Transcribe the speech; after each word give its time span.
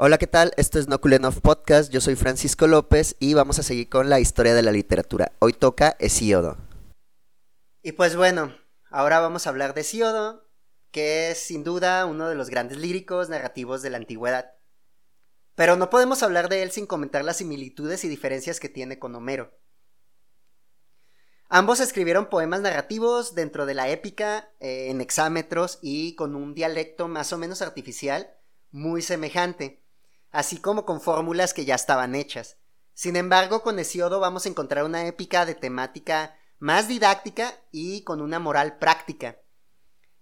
Hola, 0.00 0.16
¿qué 0.18 0.28
tal? 0.28 0.52
Esto 0.56 0.78
es 0.78 0.86
No 0.86 1.00
Podcast. 1.00 1.90
Yo 1.90 2.00
soy 2.00 2.14
Francisco 2.14 2.68
López 2.68 3.16
y 3.18 3.34
vamos 3.34 3.58
a 3.58 3.64
seguir 3.64 3.88
con 3.88 4.08
la 4.08 4.20
historia 4.20 4.54
de 4.54 4.62
la 4.62 4.70
literatura. 4.70 5.32
Hoy 5.40 5.52
toca 5.52 5.96
Hesíodo. 5.98 6.56
Y 7.82 7.90
pues 7.90 8.14
bueno, 8.14 8.54
ahora 8.92 9.18
vamos 9.18 9.44
a 9.44 9.50
hablar 9.50 9.74
de 9.74 9.80
Hesíodo, 9.80 10.48
que 10.92 11.32
es 11.32 11.38
sin 11.38 11.64
duda 11.64 12.06
uno 12.06 12.28
de 12.28 12.36
los 12.36 12.48
grandes 12.48 12.78
líricos 12.78 13.28
narrativos 13.28 13.82
de 13.82 13.90
la 13.90 13.96
antigüedad. 13.96 14.52
Pero 15.56 15.74
no 15.74 15.90
podemos 15.90 16.22
hablar 16.22 16.48
de 16.48 16.62
él 16.62 16.70
sin 16.70 16.86
comentar 16.86 17.24
las 17.24 17.38
similitudes 17.38 18.04
y 18.04 18.08
diferencias 18.08 18.60
que 18.60 18.68
tiene 18.68 19.00
con 19.00 19.16
Homero. 19.16 19.58
Ambos 21.48 21.80
escribieron 21.80 22.30
poemas 22.30 22.60
narrativos 22.60 23.34
dentro 23.34 23.66
de 23.66 23.74
la 23.74 23.88
épica, 23.88 24.48
eh, 24.60 24.90
en 24.90 25.00
hexámetros 25.00 25.80
y 25.82 26.14
con 26.14 26.36
un 26.36 26.54
dialecto 26.54 27.08
más 27.08 27.32
o 27.32 27.38
menos 27.38 27.62
artificial, 27.62 28.32
muy 28.70 29.02
semejante 29.02 29.87
así 30.38 30.58
como 30.58 30.86
con 30.86 31.00
fórmulas 31.00 31.52
que 31.52 31.64
ya 31.64 31.74
estaban 31.74 32.14
hechas. 32.14 32.58
Sin 32.94 33.16
embargo, 33.16 33.64
con 33.64 33.76
Hesiodo 33.80 34.20
vamos 34.20 34.46
a 34.46 34.48
encontrar 34.48 34.84
una 34.84 35.04
épica 35.04 35.44
de 35.44 35.56
temática 35.56 36.38
más 36.60 36.86
didáctica 36.86 37.60
y 37.72 38.04
con 38.04 38.20
una 38.20 38.38
moral 38.38 38.78
práctica. 38.78 39.40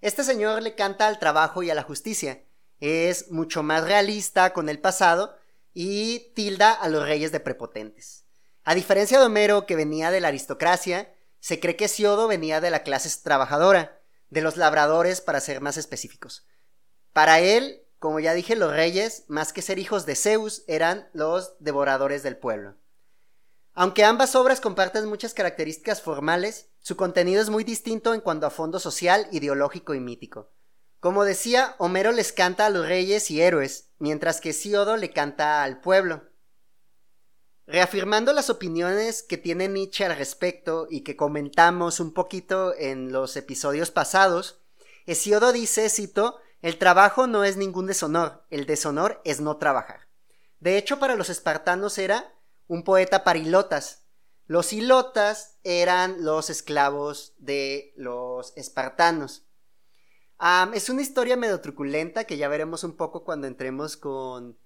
Este 0.01 0.24
señor 0.24 0.62
le 0.62 0.74
canta 0.74 1.07
al 1.07 1.19
trabajo 1.19 1.62
y 1.62 1.69
a 1.69 1.74
la 1.74 1.83
justicia, 1.83 2.47
es 2.80 3.30
mucho 3.30 3.62
más 3.62 3.84
realista 3.84 4.55
con 4.55 4.71
el 4.71 4.79
pasado 4.79 5.37
y 5.74 6.33
tilda 6.35 6.73
a 6.73 6.88
los 6.88 7.07
reyes 7.07 7.30
de 7.30 7.41
prepotentes. 7.41 8.24
A 8.65 8.74
diferencia 8.74 9.19
de 9.19 9.27
Homero, 9.27 9.66
que 9.66 9.77
venía 9.77 10.10
de 10.10 10.23
la 10.23 10.29
aristocracia, 10.29 11.15
se 11.41 11.60
cree 11.60 11.77
que 11.77 11.85
Hesiodo 11.85 12.27
venía 12.27 12.62
de 12.62 12.71
la 12.71 12.85
clase 12.85 13.10
trabajadora, 13.23 14.01
de 14.30 14.41
los 14.41 14.57
labradores 14.57 15.21
para 15.21 15.43
ser 15.43 15.60
más 15.60 15.77
específicos. 15.77 16.46
Para 17.12 17.41
él, 17.41 17.86
como 18.06 18.20
ya 18.20 18.34
dije, 18.34 18.55
los 18.55 18.70
reyes, 18.70 19.24
más 19.27 19.52
que 19.52 19.62
ser 19.62 19.80
hijos 19.80 20.06
de 20.06 20.15
Zeus, 20.15 20.62
eran 20.69 21.09
los 21.12 21.56
devoradores 21.59 22.23
del 22.23 22.37
pueblo. 22.37 22.77
Aunque 23.74 24.04
ambas 24.04 24.37
obras 24.37 24.60
comparten 24.60 25.07
muchas 25.07 25.35
características 25.35 26.02
formales, 26.02 26.68
su 26.79 26.96
contenido 26.96 27.43
es 27.43 27.51
muy 27.51 27.65
distinto 27.65 28.15
en 28.15 28.21
cuanto 28.21 28.46
a 28.46 28.51
fondo 28.51 28.79
social, 28.79 29.26
ideológico 29.32 29.93
y 29.93 29.98
mítico. 29.98 30.52
Como 31.01 31.24
decía, 31.24 31.74
Homero 31.79 32.13
les 32.13 32.32
canta 32.32 32.66
a 32.66 32.71
los 32.71 32.87
reyes 32.87 33.29
y 33.32 33.43
héroes, 33.43 33.90
mientras 33.98 34.41
que 34.41 34.52
Siodo 34.52 34.96
le 34.96 35.10
canta 35.10 35.65
al 35.65 35.80
pueblo. 35.80 36.23
Reafirmando 37.66 38.32
las 38.32 38.51
opiniones 38.51 39.24
que 39.24 39.37
tiene 39.37 39.66
Nietzsche 39.66 40.04
al 40.04 40.16
respecto 40.16 40.87
y 40.88 41.01
que 41.01 41.16
comentamos 41.16 41.98
un 41.98 42.15
poquito 42.15 42.73
en 42.79 43.10
los 43.10 43.37
episodios 43.37 43.91
pasados, 43.91 44.60
Hesiodo 45.07 45.52
dice, 45.52 45.91
cito, 45.91 46.38
el 46.67 46.79
trabajo 46.79 47.29
no 47.29 47.45
es 47.45 47.57
ningún 47.57 47.87
deshonor, 47.87 48.45
el 48.51 48.67
deshonor 48.67 49.21
es 49.25 49.41
no 49.41 49.57
trabajar. 49.57 50.09
De 50.59 50.77
hecho, 50.77 50.99
para 50.99 51.15
los 51.15 51.31
espartanos 51.31 51.97
era 51.97 52.35
un 52.67 52.83
poeta 52.83 53.23
para 53.23 53.39
ilotas. 53.39 54.03
Los 54.47 54.73
ilotas 54.73 55.61
eran 55.63 56.25
los 56.25 56.51
esclavos 56.51 57.35
de 57.39 57.95
los 57.97 58.53
espartanos. 58.57 59.47
es 60.75 60.89
una 60.89 61.03
historia 61.03 61.37
medio 61.37 61.61
truculenta 61.61 62.25
que 62.25 62.37
ya 62.37 62.49
veremos 62.49 62.83
un 62.83 62.97
poco 62.97 63.23
cuando 63.23 63.47
entremos 63.47 63.97
con, 63.97 64.59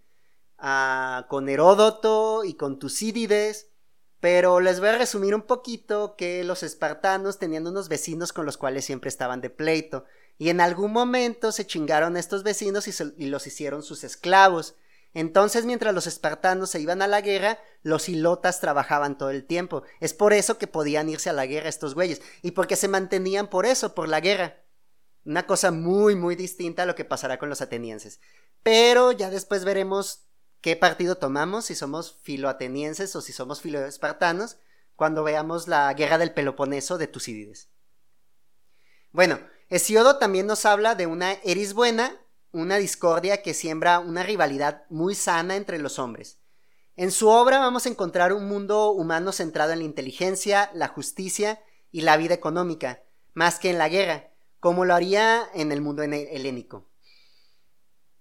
ah, 0.56 1.26
con 1.28 1.50
Heródoto 1.50 2.44
y 2.44 2.54
con 2.54 2.78
Tucídides. 2.78 3.72
Pero 4.20 4.60
les 4.60 4.80
voy 4.80 4.88
a 4.88 4.96
resumir 4.96 5.34
un 5.34 5.42
poquito 5.42 6.16
que 6.16 6.44
los 6.44 6.62
espartanos 6.62 7.38
tenían 7.38 7.66
unos 7.66 7.90
vecinos 7.90 8.32
con 8.32 8.46
los 8.46 8.56
cuales 8.56 8.86
siempre 8.86 9.08
estaban 9.08 9.42
de 9.42 9.50
pleito 9.50 10.06
y 10.40 10.48
en 10.48 10.62
algún 10.62 10.90
momento 10.90 11.52
se 11.52 11.66
chingaron 11.66 12.16
a 12.16 12.18
estos 12.18 12.44
vecinos 12.44 12.88
y, 12.88 13.26
los 13.26 13.46
hicieron 13.46 13.82
sus 13.82 14.04
esclavos. 14.04 14.74
Entonces, 15.12 15.66
mientras 15.66 15.94
los 15.94 16.06
espartanos 16.06 16.70
se 16.70 16.80
iban 16.80 17.02
a 17.02 17.08
la 17.08 17.20
guerra, 17.20 17.58
los 17.82 18.08
ilotas 18.08 18.58
trabajaban 18.58 19.18
todo 19.18 19.28
el 19.28 19.44
tiempo. 19.44 19.82
Es 20.00 20.14
por 20.14 20.32
eso 20.32 20.56
que 20.56 20.66
podían 20.66 21.10
irse 21.10 21.28
a 21.28 21.34
la 21.34 21.44
guerra 21.44 21.68
estos 21.68 21.94
güeyes. 21.94 22.22
Y 22.40 22.52
porque 22.52 22.76
se 22.76 22.88
mantenían 22.88 23.50
por 23.50 23.66
eso, 23.66 23.94
por 23.94 24.08
la 24.08 24.20
guerra. 24.20 24.62
Una 25.26 25.46
cosa 25.46 25.72
muy, 25.72 26.16
muy 26.16 26.36
distinta 26.36 26.84
a 26.84 26.86
lo 26.86 26.94
que 26.94 27.04
pasará 27.04 27.38
con 27.38 27.50
los 27.50 27.60
atenienses. 27.60 28.18
Pero 28.62 29.12
ya 29.12 29.28
después 29.28 29.66
veremos 29.66 30.24
qué 30.62 30.74
partido 30.74 31.18
tomamos, 31.18 31.66
si 31.66 31.74
somos 31.74 32.18
filoatenienses 32.22 33.14
o 33.14 33.20
si 33.20 33.34
somos 33.34 33.60
filoespartanos, 33.60 34.56
cuando 34.96 35.22
veamos 35.22 35.68
la 35.68 35.92
guerra 35.92 36.16
del 36.16 36.32
Peloponeso 36.32 36.96
de 36.96 37.08
Tucídides. 37.08 37.68
Bueno, 39.12 39.38
Hesiodo 39.70 40.16
también 40.16 40.48
nos 40.48 40.66
habla 40.66 40.96
de 40.96 41.06
una 41.06 41.34
eris 41.44 41.74
buena, 41.74 42.20
una 42.50 42.76
discordia 42.78 43.40
que 43.40 43.54
siembra 43.54 44.00
una 44.00 44.24
rivalidad 44.24 44.82
muy 44.90 45.14
sana 45.14 45.54
entre 45.54 45.78
los 45.78 46.00
hombres. 46.00 46.40
En 46.96 47.12
su 47.12 47.28
obra 47.28 47.60
vamos 47.60 47.86
a 47.86 47.88
encontrar 47.88 48.32
un 48.32 48.48
mundo 48.48 48.90
humano 48.90 49.30
centrado 49.30 49.70
en 49.70 49.78
la 49.78 49.84
inteligencia, 49.84 50.72
la 50.74 50.88
justicia 50.88 51.62
y 51.92 52.00
la 52.00 52.16
vida 52.16 52.34
económica, 52.34 53.04
más 53.32 53.60
que 53.60 53.70
en 53.70 53.78
la 53.78 53.88
guerra, 53.88 54.30
como 54.58 54.84
lo 54.84 54.92
haría 54.92 55.48
en 55.54 55.70
el 55.70 55.80
mundo 55.80 56.02
helénico. 56.02 56.88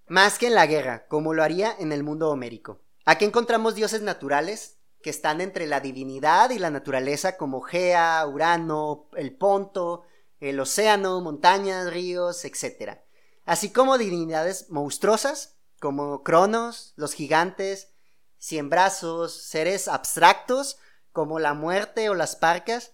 Más 0.06 0.38
que 0.38 0.48
en 0.48 0.56
la 0.56 0.68
guerra, 0.68 1.08
como 1.08 1.34
lo 1.34 1.42
haría 1.42 1.76
en 1.80 1.92
el 1.92 2.04
mundo 2.04 2.30
homérico. 2.30 2.80
Aquí 3.06 3.26
encontramos 3.26 3.74
dioses 3.74 4.04
naturales 4.04 4.78
que 5.02 5.10
están 5.10 5.42
entre 5.42 5.66
la 5.66 5.80
divinidad 5.80 6.52
y 6.52 6.60
la 6.60 6.70
naturaleza 6.70 7.38
como 7.38 7.62
Gea, 7.62 8.24
Urano, 8.28 9.10
el 9.16 9.36
Ponto, 9.36 10.04
el 10.40 10.60
océano, 10.60 11.22
montañas, 11.22 11.92
ríos, 11.92 12.46
etc. 12.46 13.00
Así 13.46 13.72
como 13.72 13.98
divinidades 13.98 14.70
monstruosas, 14.70 15.58
como 15.80 16.24
Cronos, 16.24 16.94
los 16.96 17.14
gigantes, 17.14 17.90
cien 18.38 18.70
brazos, 18.70 19.34
seres 19.34 19.88
abstractos, 19.88 20.78
como 21.12 21.40
la 21.40 21.54
muerte 21.54 22.10
o 22.10 22.16
las 22.16 22.36
parcas, 22.36 22.92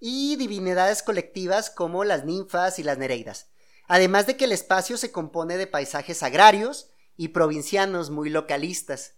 y 0.00 0.36
divinidades 0.36 1.02
colectivas 1.02 1.70
como 1.70 2.04
las 2.04 2.24
ninfas 2.24 2.78
y 2.78 2.82
las 2.82 2.98
nereidas. 2.98 3.48
Además 3.88 4.26
de 4.26 4.36
que 4.36 4.44
el 4.44 4.52
espacio 4.52 4.96
se 4.96 5.10
compone 5.10 5.56
de 5.56 5.66
paisajes 5.66 6.22
agrarios 6.22 6.90
y 7.16 7.28
provincianos 7.28 8.10
muy 8.10 8.30
localistas, 8.30 9.14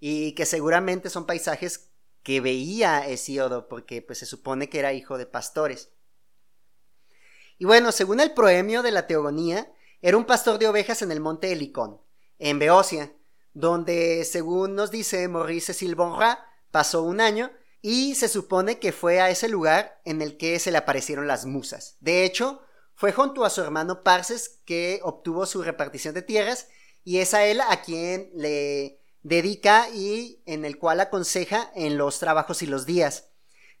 y 0.00 0.32
que 0.34 0.44
seguramente 0.44 1.08
son 1.08 1.26
paisajes 1.26 1.90
que 2.22 2.40
veía 2.40 3.06
Hesíodo, 3.06 3.68
porque 3.68 4.02
pues 4.02 4.18
se 4.18 4.26
supone 4.26 4.68
que 4.68 4.78
era 4.78 4.92
hijo 4.92 5.18
de 5.18 5.26
pastores. 5.26 5.90
Y 7.58 7.64
bueno, 7.64 7.92
según 7.92 8.20
el 8.20 8.32
proemio 8.32 8.82
de 8.82 8.90
la 8.90 9.06
Teogonía, 9.06 9.72
era 10.02 10.16
un 10.16 10.24
pastor 10.24 10.58
de 10.58 10.68
ovejas 10.68 11.02
en 11.02 11.12
el 11.12 11.20
monte 11.20 11.52
Helicón, 11.52 12.00
en 12.38 12.58
Beocia, 12.58 13.12
donde, 13.52 14.24
según 14.24 14.74
nos 14.74 14.90
dice 14.90 15.28
Maurice 15.28 15.72
Silbonra, 15.72 16.44
pasó 16.70 17.02
un 17.02 17.20
año 17.20 17.50
y 17.80 18.14
se 18.14 18.28
supone 18.28 18.78
que 18.78 18.92
fue 18.92 19.20
a 19.20 19.30
ese 19.30 19.48
lugar 19.48 20.00
en 20.04 20.22
el 20.22 20.36
que 20.36 20.58
se 20.58 20.70
le 20.70 20.78
aparecieron 20.78 21.26
las 21.26 21.46
musas. 21.46 21.96
De 22.00 22.24
hecho, 22.24 22.60
fue 22.94 23.12
junto 23.12 23.44
a 23.44 23.50
su 23.50 23.60
hermano 23.60 24.02
Parses 24.02 24.60
que 24.64 25.00
obtuvo 25.02 25.46
su 25.46 25.62
repartición 25.62 26.14
de 26.14 26.22
tierras 26.22 26.68
y 27.04 27.18
es 27.18 27.34
a 27.34 27.44
él 27.44 27.60
a 27.60 27.82
quien 27.82 28.30
le 28.34 29.00
dedica 29.22 29.88
y 29.90 30.42
en 30.46 30.64
el 30.64 30.78
cual 30.78 31.00
aconseja 31.00 31.70
en 31.74 31.96
los 31.96 32.18
trabajos 32.18 32.62
y 32.62 32.66
los 32.66 32.86
días. 32.86 33.28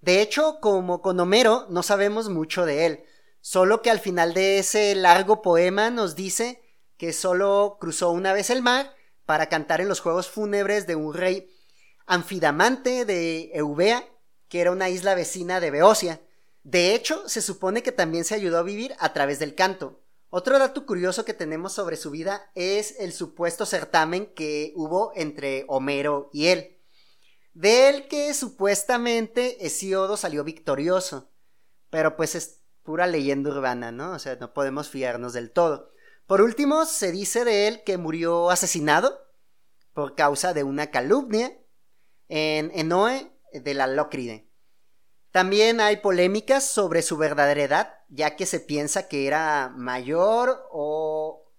De 0.00 0.20
hecho, 0.20 0.58
como 0.60 1.00
con 1.00 1.18
Homero, 1.18 1.66
no 1.70 1.82
sabemos 1.82 2.28
mucho 2.28 2.66
de 2.66 2.86
él, 2.86 3.04
Solo 3.46 3.82
que 3.82 3.90
al 3.90 4.00
final 4.00 4.32
de 4.32 4.58
ese 4.58 4.94
largo 4.94 5.42
poema 5.42 5.90
nos 5.90 6.16
dice 6.16 6.62
que 6.96 7.12
solo 7.12 7.76
cruzó 7.78 8.10
una 8.10 8.32
vez 8.32 8.48
el 8.48 8.62
mar 8.62 8.96
para 9.26 9.50
cantar 9.50 9.82
en 9.82 9.88
los 9.88 10.00
juegos 10.00 10.30
fúnebres 10.30 10.86
de 10.86 10.96
un 10.96 11.12
rey 11.12 11.54
anfidamante 12.06 13.04
de 13.04 13.50
Eubea, 13.52 14.08
que 14.48 14.62
era 14.62 14.70
una 14.70 14.88
isla 14.88 15.14
vecina 15.14 15.60
de 15.60 15.70
Beocia. 15.70 16.22
De 16.62 16.94
hecho, 16.94 17.28
se 17.28 17.42
supone 17.42 17.82
que 17.82 17.92
también 17.92 18.24
se 18.24 18.34
ayudó 18.34 18.56
a 18.56 18.62
vivir 18.62 18.96
a 18.98 19.12
través 19.12 19.38
del 19.40 19.54
canto. 19.54 20.00
Otro 20.30 20.58
dato 20.58 20.86
curioso 20.86 21.26
que 21.26 21.34
tenemos 21.34 21.74
sobre 21.74 21.98
su 21.98 22.10
vida 22.10 22.50
es 22.54 22.98
el 22.98 23.12
supuesto 23.12 23.66
certamen 23.66 24.32
que 24.32 24.72
hubo 24.74 25.12
entre 25.16 25.66
Homero 25.68 26.30
y 26.32 26.46
él. 26.46 26.78
De 27.52 27.90
él 27.90 28.08
que 28.08 28.32
supuestamente 28.32 29.66
Hesiodo 29.66 30.16
salió 30.16 30.44
victorioso. 30.44 31.30
Pero 31.90 32.16
pues 32.16 32.34
pura 32.84 33.08
leyenda 33.08 33.50
urbana, 33.50 33.90
¿no? 33.90 34.12
O 34.12 34.18
sea, 34.20 34.36
no 34.36 34.52
podemos 34.54 34.88
fiarnos 34.88 35.32
del 35.32 35.50
todo. 35.50 35.92
Por 36.26 36.40
último, 36.40 36.84
se 36.84 37.10
dice 37.10 37.44
de 37.44 37.66
él 37.66 37.82
que 37.84 37.98
murió 37.98 38.50
asesinado 38.50 39.26
por 39.92 40.14
causa 40.14 40.54
de 40.54 40.62
una 40.62 40.90
calumnia 40.90 41.52
en 42.28 42.70
Enoe 42.74 43.32
de 43.52 43.74
la 43.74 43.86
Lócride. 43.86 44.48
También 45.30 45.80
hay 45.80 45.96
polémicas 45.96 46.64
sobre 46.64 47.02
su 47.02 47.16
verdadera 47.16 47.62
edad, 47.62 47.94
ya 48.08 48.36
que 48.36 48.46
se 48.46 48.60
piensa 48.60 49.08
que 49.08 49.26
era 49.26 49.72
mayor 49.76 50.68
o 50.70 51.50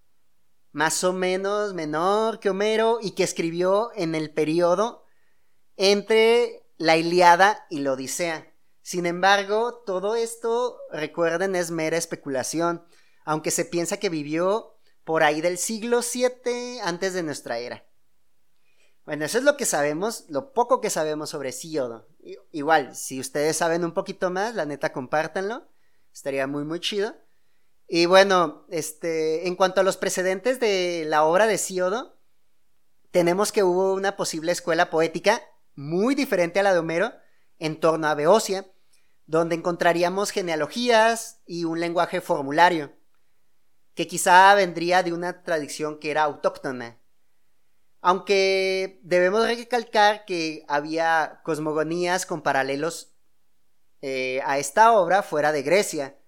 más 0.72 1.04
o 1.04 1.12
menos 1.12 1.74
menor 1.74 2.40
que 2.40 2.50
Homero 2.50 2.98
y 3.02 3.12
que 3.12 3.24
escribió 3.24 3.90
en 3.94 4.14
el 4.14 4.32
periodo 4.32 5.04
entre 5.76 6.66
la 6.78 6.96
Iliada 6.96 7.66
y 7.68 7.80
la 7.80 7.92
Odisea. 7.92 8.52
Sin 8.86 9.04
embargo, 9.04 9.82
todo 9.84 10.14
esto, 10.14 10.78
recuerden, 10.92 11.56
es 11.56 11.72
mera 11.72 11.96
especulación, 11.96 12.86
aunque 13.24 13.50
se 13.50 13.64
piensa 13.64 13.96
que 13.96 14.10
vivió 14.10 14.78
por 15.02 15.24
ahí 15.24 15.40
del 15.40 15.58
siglo 15.58 16.02
VII 16.02 16.78
antes 16.84 17.12
de 17.12 17.24
nuestra 17.24 17.58
era. 17.58 17.84
Bueno, 19.04 19.24
eso 19.24 19.38
es 19.38 19.44
lo 19.44 19.56
que 19.56 19.64
sabemos, 19.64 20.26
lo 20.28 20.52
poco 20.52 20.80
que 20.80 20.90
sabemos 20.90 21.30
sobre 21.30 21.50
Síodo. 21.50 22.06
Igual, 22.52 22.94
si 22.94 23.18
ustedes 23.18 23.56
saben 23.56 23.84
un 23.84 23.92
poquito 23.92 24.30
más, 24.30 24.54
la 24.54 24.66
neta, 24.66 24.92
compártanlo. 24.92 25.66
Estaría 26.14 26.46
muy, 26.46 26.62
muy 26.64 26.78
chido. 26.78 27.12
Y 27.88 28.06
bueno, 28.06 28.66
este, 28.70 29.48
en 29.48 29.56
cuanto 29.56 29.80
a 29.80 29.84
los 29.84 29.96
precedentes 29.96 30.60
de 30.60 31.02
la 31.08 31.24
obra 31.24 31.48
de 31.48 31.58
Síodo, 31.58 32.20
tenemos 33.10 33.50
que 33.50 33.64
hubo 33.64 33.94
una 33.94 34.16
posible 34.16 34.52
escuela 34.52 34.90
poética 34.90 35.42
muy 35.74 36.14
diferente 36.14 36.60
a 36.60 36.62
la 36.62 36.72
de 36.72 36.78
Homero 36.78 37.12
en 37.58 37.80
torno 37.80 38.06
a 38.06 38.14
Beocia, 38.14 38.64
donde 39.26 39.56
encontraríamos 39.56 40.30
genealogías 40.30 41.40
y 41.46 41.64
un 41.64 41.80
lenguaje 41.80 42.20
formulario, 42.20 42.92
que 43.94 44.06
quizá 44.06 44.54
vendría 44.54 45.02
de 45.02 45.12
una 45.12 45.42
tradición 45.42 45.98
que 45.98 46.10
era 46.10 46.22
autóctona. 46.22 46.98
Aunque 48.00 49.00
debemos 49.02 49.46
recalcar 49.46 50.24
que 50.26 50.64
había 50.68 51.40
cosmogonías 51.42 52.24
con 52.24 52.42
paralelos 52.42 53.14
eh, 54.02 54.40
a 54.44 54.58
esta 54.58 54.92
obra 54.92 55.22
fuera 55.22 55.50
de 55.50 55.62
Grecia, 55.62 56.18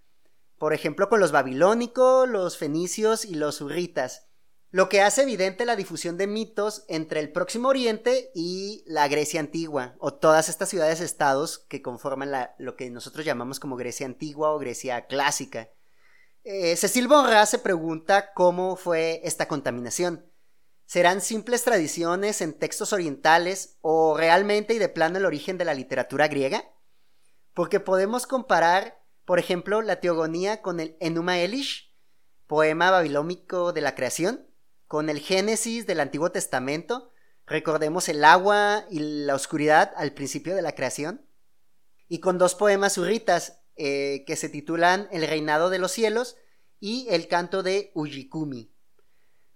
por 0.59 0.73
ejemplo 0.73 1.09
con 1.09 1.21
los 1.21 1.31
babilónicos, 1.31 2.29
los 2.29 2.57
fenicios 2.57 3.25
y 3.25 3.35
los 3.35 3.61
urritas, 3.61 4.28
lo 4.71 4.89
que 4.89 5.01
hace 5.01 5.23
evidente 5.23 5.65
la 5.65 5.77
difusión 5.77 6.19
de 6.19 6.27
mitos 6.27 6.85
entre 6.89 7.21
el 7.21 7.33
Próximo 7.33 7.69
Oriente 7.69 8.31
y 8.35 8.85
la 8.87 9.09
Grecia 9.09 9.41
antigua, 9.41 9.95
o 9.99 10.13
todas 10.13 10.49
estas 10.49 10.69
ciudades-estados 10.69 11.59
que 11.59 11.81
conforman 11.81 12.31
lo 12.59 12.77
que 12.77 12.91
nosotros 12.91 13.25
llamamos 13.25 13.61
como 13.61 13.77
Grecia 13.77 14.05
antigua 14.05 14.53
o 14.53 14.59
Grecia 14.59 15.07
clásica. 15.07 15.71
Eh, 16.45 16.77
Cecil 16.77 17.09
Bonra 17.09 17.47
se 17.47 17.59
pregunta 17.59 18.33
cómo 18.35 18.77
fue 18.77 19.21
esta 19.25 19.49
contaminación. 19.49 20.31
¿Serán 20.85 21.21
simples 21.21 21.65
tradiciones 21.65 22.41
en 22.41 22.59
textos 22.59 22.93
orientales 22.93 23.77
o 23.81 24.17
realmente 24.17 24.75
y 24.75 24.79
de 24.79 24.89
plano 24.89 25.19
el 25.19 25.27
origen 25.27 25.59
de 25.59 25.67
la 25.67 25.75
literatura 25.75 26.29
griega? 26.29 26.65
Porque 27.53 27.81
podemos 27.81 28.27
comparar, 28.27 29.03
por 29.25 29.39
ejemplo, 29.39 29.83
la 29.83 30.01
teogonía 30.01 30.63
con 30.63 30.81
el 30.81 30.97
Enuma 31.01 31.39
Elish, 31.39 31.95
poema 32.47 32.91
babilónico 32.91 33.75
de 33.75 33.83
la 33.83 33.95
creación, 33.95 34.48
con 34.89 35.11
el 35.11 35.21
Génesis 35.21 35.87
del 35.87 36.01
Antiguo 36.01 36.33
Testamento, 36.33 37.13
recordemos 37.47 38.09
el 38.09 38.25
agua 38.25 38.87
y 38.91 38.99
la 39.01 39.35
oscuridad 39.35 39.93
al 39.97 40.13
principio 40.15 40.57
de 40.57 40.63
la 40.63 40.75
creación, 40.75 41.27
y 42.09 42.21
con 42.21 42.39
dos 42.39 42.55
poemas 42.55 42.97
urritas 42.97 43.61
eh, 43.77 44.25
que 44.27 44.35
se 44.35 44.49
titulan 44.49 45.07
El 45.13 45.27
reinado 45.27 45.69
de 45.69 45.79
los 45.79 45.93
cielos 45.93 46.37
y 46.81 47.07
El 47.11 47.29
canto 47.29 47.63
de 47.63 47.93
Ujikumi. 47.95 48.73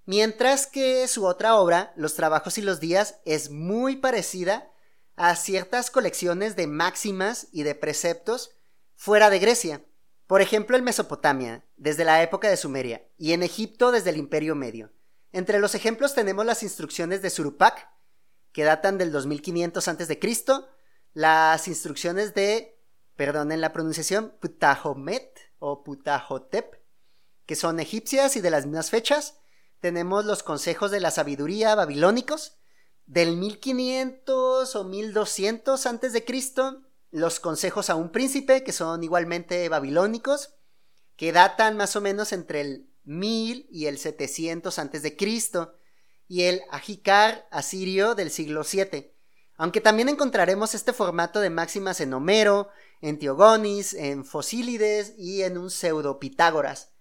Mientras 0.04 0.66
que 0.66 1.08
su 1.08 1.24
otra 1.24 1.56
obra, 1.56 1.94
Los 1.96 2.14
trabajos 2.14 2.58
y 2.58 2.62
los 2.62 2.78
días, 2.78 3.20
es 3.24 3.50
muy 3.50 3.96
parecida 3.96 4.70
a 5.16 5.34
ciertas 5.34 5.90
colecciones 5.90 6.56
de 6.56 6.66
máximas 6.66 7.48
y 7.52 7.62
de 7.62 7.74
preceptos 7.74 8.50
fuera 8.94 9.30
de 9.30 9.38
Grecia. 9.38 9.82
Por 10.26 10.42
ejemplo, 10.42 10.76
en 10.76 10.84
Mesopotamia, 10.84 11.64
desde 11.76 12.04
la 12.04 12.22
época 12.22 12.50
de 12.50 12.56
Sumeria, 12.56 13.08
y 13.16 13.32
en 13.32 13.42
Egipto 13.42 13.92
desde 13.92 14.10
el 14.10 14.18
Imperio 14.18 14.54
Medio. 14.54 14.92
Entre 15.32 15.58
los 15.58 15.74
ejemplos 15.74 16.14
tenemos 16.14 16.44
las 16.44 16.62
instrucciones 16.62 17.22
de 17.22 17.30
Surupak, 17.30 17.88
que 18.52 18.64
datan 18.64 18.98
del 18.98 19.10
2500 19.12 19.88
a.C., 19.88 20.20
las 21.14 21.68
instrucciones 21.68 22.34
de, 22.34 22.78
perdonen 23.16 23.60
la 23.60 23.72
pronunciación, 23.72 24.34
Putahomet 24.40 25.38
o 25.58 25.82
Putahotep, 25.84 26.82
que 27.46 27.56
son 27.56 27.80
egipcias 27.80 28.36
y 28.36 28.40
de 28.40 28.50
las 28.50 28.66
mismas 28.66 28.90
fechas. 28.90 29.38
Tenemos 29.80 30.24
los 30.24 30.42
consejos 30.42 30.90
de 30.90 31.00
la 31.00 31.10
sabiduría 31.10 31.74
babilónicos, 31.74 32.58
del 33.06 33.36
1500 33.36 34.76
o 34.76 34.84
1200 34.84 35.86
a.C., 35.86 36.24
los 37.10 37.40
consejos 37.40 37.90
a 37.90 37.94
un 37.94 38.10
príncipe, 38.10 38.64
que 38.64 38.72
son 38.72 39.02
igualmente 39.02 39.68
babilónicos, 39.68 40.54
que 41.16 41.32
datan 41.32 41.76
más 41.76 41.96
o 41.96 42.00
menos 42.00 42.32
entre 42.32 42.62
el 42.62 42.91
1000 43.04 43.68
y 43.70 43.86
el 43.86 43.98
700 43.98 44.78
a.C., 44.78 45.16
y 46.28 46.44
el 46.44 46.62
Ajikar 46.70 47.46
asirio 47.50 48.14
del 48.14 48.30
siglo 48.30 48.62
VII. 48.62 49.12
Aunque 49.56 49.80
también 49.80 50.08
encontraremos 50.08 50.74
este 50.74 50.92
formato 50.92 51.40
de 51.40 51.50
máximas 51.50 52.00
en 52.00 52.14
Homero, 52.14 52.70
en 53.02 53.18
Teogonis, 53.18 53.92
en 53.94 54.24
Fosílides 54.24 55.14
y 55.18 55.42
en 55.42 55.58
un 55.58 55.70
pseudo 55.70 56.18
Pitágoras. 56.18 56.92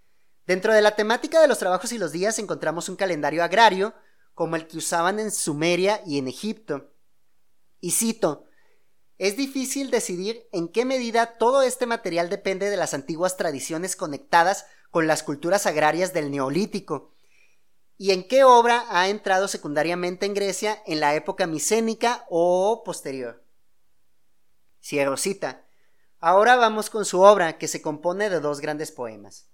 Dentro 0.46 0.74
de 0.74 0.82
la 0.82 0.96
temática 0.96 1.40
de 1.40 1.48
los 1.48 1.60
trabajos 1.60 1.94
y 1.94 1.98
los 1.98 2.12
días 2.12 2.40
encontramos 2.40 2.90
un 2.90 2.98
calendario 2.98 3.44
agrario, 3.44 3.94
como 4.34 4.56
el 4.56 4.68
que 4.68 4.78
usaban 4.78 5.20
en 5.20 5.32
Sumeria 5.32 6.02
y 6.06 6.18
en 6.18 6.28
Egipto. 6.28 6.94
Y 7.80 7.92
cito, 7.92 8.46
es 9.18 9.38
difícil 9.38 9.92
decidir 9.92 10.48
en 10.52 10.68
qué 10.68 10.84
medida 10.84 11.38
todo 11.38 11.62
este 11.62 11.86
material 11.86 12.30
depende 12.30 12.70
de 12.70 12.78
las 12.78 12.94
antiguas 12.94 13.38
tradiciones 13.38 13.96
conectadas 13.96 14.66
con 14.92 15.08
las 15.08 15.24
culturas 15.24 15.66
agrarias 15.66 16.14
del 16.14 16.30
Neolítico, 16.30 17.12
y 17.98 18.12
en 18.12 18.28
qué 18.28 18.44
obra 18.44 18.86
ha 18.90 19.10
entrado 19.10 19.48
secundariamente 19.48 20.26
en 20.26 20.34
Grecia 20.34 20.82
en 20.86 21.00
la 21.00 21.16
época 21.16 21.48
micénica 21.48 22.26
o 22.30 22.84
posterior. 22.84 23.46
Cierro 24.84 25.18
cita. 25.18 25.68
Ahora 26.20 26.56
vamos 26.56 26.90
con 26.90 27.06
su 27.06 27.22
obra, 27.22 27.58
que 27.58 27.68
se 27.68 27.82
compone 27.82 28.30
de 28.30 28.40
dos 28.40 28.60
grandes 28.60 28.92
poemas. 28.92 29.50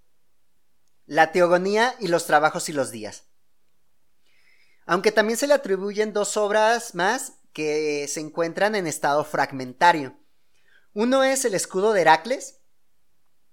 La 1.06 1.30
Teogonía 1.32 1.94
y 2.00 2.08
los 2.08 2.26
Trabajos 2.26 2.68
y 2.68 2.72
los 2.72 2.90
Días. 2.90 3.24
Aunque 4.86 5.12
también 5.12 5.38
se 5.38 5.46
le 5.46 5.54
atribuyen 5.54 6.14
dos 6.14 6.36
obras 6.38 6.94
más 6.94 7.34
que 7.52 8.08
se 8.08 8.20
encuentran 8.20 8.74
en 8.74 8.86
estado 8.86 9.24
fragmentario. 9.24 10.18
Uno 10.94 11.22
es 11.22 11.44
el 11.44 11.54
escudo 11.54 11.92
de 11.92 12.00
Heracles, 12.00 12.57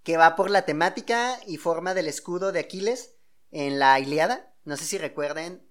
que 0.06 0.18
va 0.18 0.36
por 0.36 0.52
la 0.52 0.66
temática 0.66 1.40
y 1.48 1.57
forma 1.57 1.96
del 1.96 2.07
escudo 2.07 2.52
de 2.52 2.60
Aquiles 2.60 3.16
en 3.50 3.80
la 3.80 4.00
Iliada. 4.00 4.54
No 4.63 4.78
sé 4.78 4.86
si 4.86 5.00
recuerden 5.00 5.68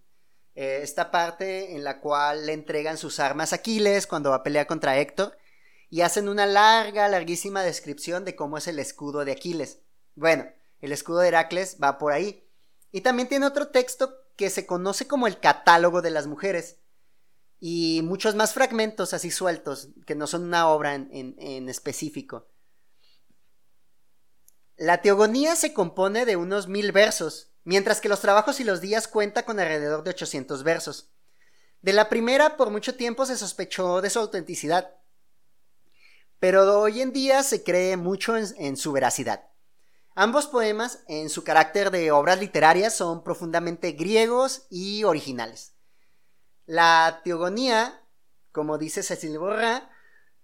eh, 0.56 0.80
esta 0.82 1.12
parte 1.12 1.76
en 1.76 1.84
la 1.84 2.00
cual 2.00 2.46
le 2.46 2.52
entregan 2.52 2.98
sus 2.98 3.20
armas 3.20 3.52
a 3.52 3.56
Aquiles 3.56 4.08
cuando 4.08 4.30
va 4.30 4.36
a 4.36 4.42
pelear 4.42 4.66
contra 4.66 4.98
Héctor 4.98 5.38
y 5.88 6.00
hacen 6.00 6.28
una 6.28 6.46
larga, 6.46 7.06
larguísima 7.06 7.62
descripción 7.62 8.24
de 8.24 8.34
cómo 8.34 8.58
es 8.58 8.66
el 8.66 8.80
escudo 8.80 9.24
de 9.24 9.30
Aquiles. 9.30 9.78
Bueno, 10.16 10.46
el 10.80 10.90
escudo 10.90 11.20
de 11.20 11.28
Heracles 11.28 11.78
va 11.80 11.96
por 11.96 12.12
ahí. 12.12 12.44
Y 12.90 13.02
también 13.02 13.28
tiene 13.28 13.46
otro 13.46 13.68
texto 13.68 14.16
que 14.34 14.50
se 14.50 14.66
conoce 14.66 15.06
como 15.06 15.28
el 15.28 15.38
catálogo 15.38 16.02
de 16.02 16.10
las 16.10 16.26
mujeres. 16.26 16.80
Y 17.60 18.00
muchos 18.02 18.34
más 18.34 18.52
fragmentos 18.52 19.14
así 19.14 19.30
sueltos, 19.30 19.90
que 20.06 20.16
no 20.16 20.26
son 20.26 20.42
una 20.42 20.68
obra 20.68 20.96
en 20.96 21.68
específico. 21.68 22.48
La 24.76 25.02
teogonía 25.02 25.54
se 25.54 25.72
compone 25.72 26.26
de 26.26 26.34
unos 26.34 26.66
mil 26.66 26.90
versos, 26.90 27.52
mientras 27.62 28.00
que 28.00 28.08
los 28.08 28.20
trabajos 28.20 28.58
y 28.58 28.64
los 28.64 28.80
días 28.80 29.06
cuenta 29.06 29.44
con 29.44 29.60
alrededor 29.60 30.02
de 30.02 30.10
800 30.10 30.64
versos. 30.64 31.10
De 31.80 31.92
la 31.92 32.08
primera 32.08 32.56
por 32.56 32.70
mucho 32.70 32.96
tiempo 32.96 33.24
se 33.24 33.36
sospechó 33.36 34.00
de 34.00 34.10
su 34.10 34.18
autenticidad, 34.18 34.96
pero 36.40 36.80
hoy 36.80 37.00
en 37.02 37.12
día 37.12 37.42
se 37.42 37.62
cree 37.62 37.96
mucho 37.96 38.36
en, 38.36 38.76
su 38.76 38.90
veracidad. 38.90 39.48
Ambos 40.16 40.46
poemas, 40.46 41.04
en 41.08 41.30
su 41.30 41.44
carácter 41.44 41.90
de 41.90 42.10
obras 42.10 42.40
literarias, 42.40 42.94
son 42.94 43.22
profundamente 43.22 43.92
griegos 43.92 44.66
y 44.70 45.04
originales. 45.04 45.74
La 46.66 47.20
teogonía, 47.22 48.02
como 48.50 48.76
dice 48.76 49.02
Cecil 49.02 49.38
Borra, 49.38 49.90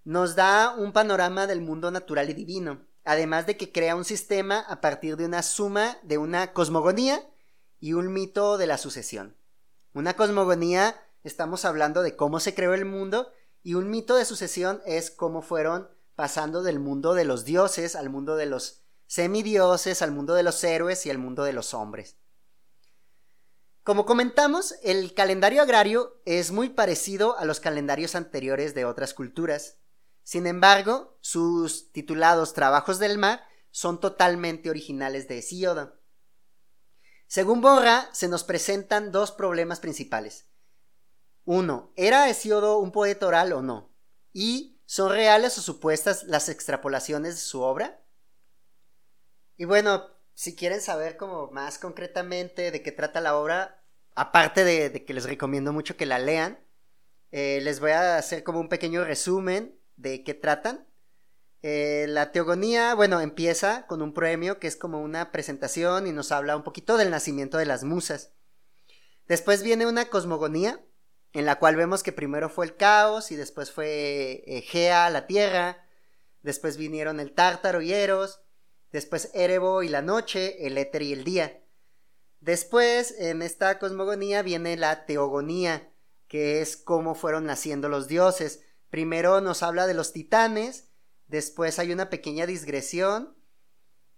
nos 0.05 0.37
da 0.37 0.75
un 0.77 0.93
panorama 0.93 1.47
del 1.47 1.61
mundo 1.61 1.91
natural 1.91 2.31
y 2.31 2.35
divino, 2.35 2.87
además 3.11 3.45
de 3.45 3.57
que 3.57 3.73
crea 3.73 3.97
un 3.97 4.05
sistema 4.05 4.61
a 4.61 4.81
partir 4.81 5.17
de 5.17 5.25
una 5.25 5.43
suma 5.43 5.99
de 6.05 6.17
una 6.17 6.53
cosmogonía 6.53 7.29
y 7.81 7.95
un 7.95 8.13
mito 8.13 8.57
de 8.57 8.69
la 8.69 8.79
sucesión. 8.79 9.37
Una 9.95 10.15
cosmogonía 10.15 10.95
estamos 11.25 11.65
hablando 11.65 12.03
de 12.03 12.15
cómo 12.15 12.39
se 12.39 12.55
creó 12.55 12.73
el 12.73 12.85
mundo 12.85 13.33
y 13.65 13.75
un 13.75 13.91
mito 13.91 14.15
de 14.15 14.25
sucesión 14.25 14.81
es 14.87 15.11
cómo 15.11 15.43
fueron 15.43 15.89
pasando 16.15 16.63
del 16.63 16.79
mundo 16.79 17.15
de 17.15 17.25
los 17.25 17.45
dioses 17.45 17.97
al 17.97 18.11
mundo 18.11 18.37
de 18.37 18.47
los 18.47 18.85
semidioses, 19.09 20.03
al 20.03 20.13
mundo 20.13 20.35
de 20.35 20.45
los 20.45 20.63
héroes 20.63 21.05
y 21.05 21.11
al 21.11 21.19
mundo 21.19 21.43
de 21.43 21.53
los 21.53 21.75
hombres. 21.75 22.17
Como 23.83 24.07
comentamos, 24.07 24.77
el 24.85 25.15
calendario 25.15 25.63
agrario 25.63 26.23
es 26.27 26.53
muy 26.53 26.69
parecido 26.69 27.37
a 27.37 27.45
los 27.45 27.59
calendarios 27.59 28.15
anteriores 28.15 28.73
de 28.73 28.85
otras 28.85 29.15
culturas. 29.15 29.80
Sin 30.31 30.47
embargo, 30.47 31.19
sus 31.21 31.91
titulados 31.91 32.53
Trabajos 32.53 33.01
del 33.01 33.19
Mar 33.19 33.45
son 33.73 33.99
totalmente 33.99 34.71
originales 34.71 35.27
de 35.27 35.39
Hesíodo. 35.39 36.01
Según 37.27 37.61
Borra, 37.61 38.09
se 38.13 38.29
nos 38.29 38.45
presentan 38.45 39.11
dos 39.11 39.33
problemas 39.33 39.81
principales. 39.81 40.47
Uno, 41.45 41.93
¿era 41.97 42.29
Hesíodo 42.29 42.79
un 42.79 42.93
poeta 42.93 43.27
oral 43.27 43.53
o 43.53 43.61
no? 43.61 43.93
Y, 44.33 44.81
¿son 44.87 45.11
reales 45.11 45.59
o 45.59 45.63
supuestas 45.63 46.23
las 46.23 46.49
extrapolaciones 46.49 47.35
de 47.35 47.41
su 47.41 47.63
obra? 47.63 48.01
Y 49.57 49.65
bueno, 49.65 50.13
si 50.35 50.55
quieren 50.55 50.81
saber 50.81 51.17
como 51.17 51.51
más 51.51 51.81
concretamente 51.81 52.71
de 52.71 52.85
qué 52.85 52.93
trata 52.93 53.21
la 53.21 53.37
obra, 53.37 53.83
aparte 54.15 54.63
de, 54.63 55.05
que 55.05 55.13
les 55.13 55.25
recomiendo 55.25 55.73
mucho 55.73 55.97
que 55.97 56.07
la 56.07 56.21
lean, 56.21 56.65
Eh, 57.33 57.61
les 57.63 57.79
voy 57.79 57.93
a 57.93 58.17
hacer 58.17 58.43
como 58.43 58.59
un 58.59 58.69
pequeño 58.69 59.05
resumen 59.05 59.80
de 60.01 60.25
qué 60.25 60.35
tratan. 60.35 60.87
Eh, 61.63 62.07
la 62.09 62.33
teogonía, 62.33 62.95
bueno, 62.95 63.21
empieza 63.21 63.87
con 63.87 64.01
un 64.01 64.15
premio 64.15 64.59
que 64.59 64.67
es 64.67 64.77
como 64.77 65.03
una 65.03 65.31
presentación 65.31 66.07
y 66.07 66.13
nos 66.13 66.33
habla 66.33 66.57
un 66.57 66.63
poquito 66.63 66.97
del 66.97 67.11
nacimiento 67.11 67.59
de 67.59 67.67
las 67.67 67.85
musas. 67.85 68.33
Después 69.27 69.63
viene 69.63 69.87
una 69.87 70.07
cosmogonía, 70.07 70.85
en 71.33 71.47
la 71.47 71.59
cual 71.59 71.77
vemos 71.77 72.03
que 72.03 72.13
primero 72.13 72.49
fue 72.49 72.67
el 72.67 72.77
caos 72.77 73.31
y 73.31 73.37
después 73.37 73.71
fue 73.71 74.43
eh, 74.47 74.63
Gea, 74.63 75.11
la 75.11 75.27
tierra, 75.27 75.87
después 76.43 76.77
vinieron 76.77 77.21
el 77.21 77.33
Tártaro 77.33 77.83
y 77.83 77.93
Eros, 77.93 78.41
después 78.91 79.31
Erebo 79.35 79.83
y 79.83 79.89
la 79.89 80.03
noche, 80.03 80.67
el 80.67 80.79
éter 80.79 81.03
y 81.03 81.13
el 81.13 81.25
día. 81.25 81.63
Después, 82.41 83.15
en 83.19 83.43
esta 83.43 83.79
cosmogonía 83.79 84.41
viene 84.43 84.77
la 84.79 85.05
teogonía, 85.05 85.93
que 86.27 86.63
es 86.63 86.79
cómo 86.79 87.15
fueron 87.15 87.45
naciendo 87.45 87.91
los 87.91 88.09
dioses. 88.09 88.63
Primero 88.91 89.41
nos 89.41 89.63
habla 89.63 89.87
de 89.87 89.95
los 89.95 90.13
titanes, 90.13 90.89
después 91.29 91.79
hay 91.79 91.93
una 91.93 92.11
pequeña 92.11 92.47
digresión 92.47 93.37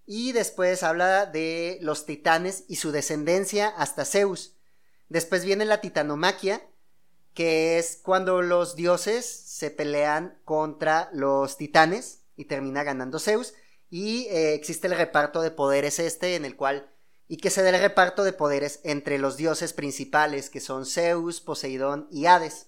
y 0.07 0.33
después 0.33 0.83
habla 0.83 1.27
de 1.27 1.79
los 1.83 2.07
titanes 2.07 2.65
y 2.69 2.77
su 2.77 2.91
descendencia 2.91 3.69
hasta 3.69 4.05
Zeus. 4.05 4.57
Después 5.09 5.45
viene 5.45 5.65
la 5.65 5.81
titanomaquia, 5.81 6.67
que 7.35 7.79
es 7.79 8.01
cuando 8.03 8.43
los 8.43 8.77
dioses 8.77 9.27
se 9.27 9.71
pelean 9.71 10.41
contra 10.45 11.11
los 11.13 11.57
titanes 11.57 12.23
y 12.37 12.47
termina 12.47 12.83
ganando 12.83 13.19
Zeus. 13.19 13.55
Y 13.91 14.27
eh, 14.31 14.55
existe 14.55 14.87
el 14.87 14.97
reparto 14.97 15.43
de 15.43 15.51
poderes 15.51 15.99
este 15.99 16.35
en 16.35 16.47
el 16.47 16.57
cual 16.57 16.91
y 17.29 17.39
que 17.39 17.49
se 17.49 17.63
da 17.63 17.71
el 17.71 17.81
reparto 17.81 18.25
de 18.25 18.35
poderes 18.35 18.81
entre 18.85 19.19
los 19.19 19.39
dioses 19.39 19.73
principales 19.73 20.51
que 20.51 20.61
son 20.61 20.85
Zeus, 20.85 21.41
Poseidón 21.41 22.07
y 22.11 22.27
Hades. 22.27 22.67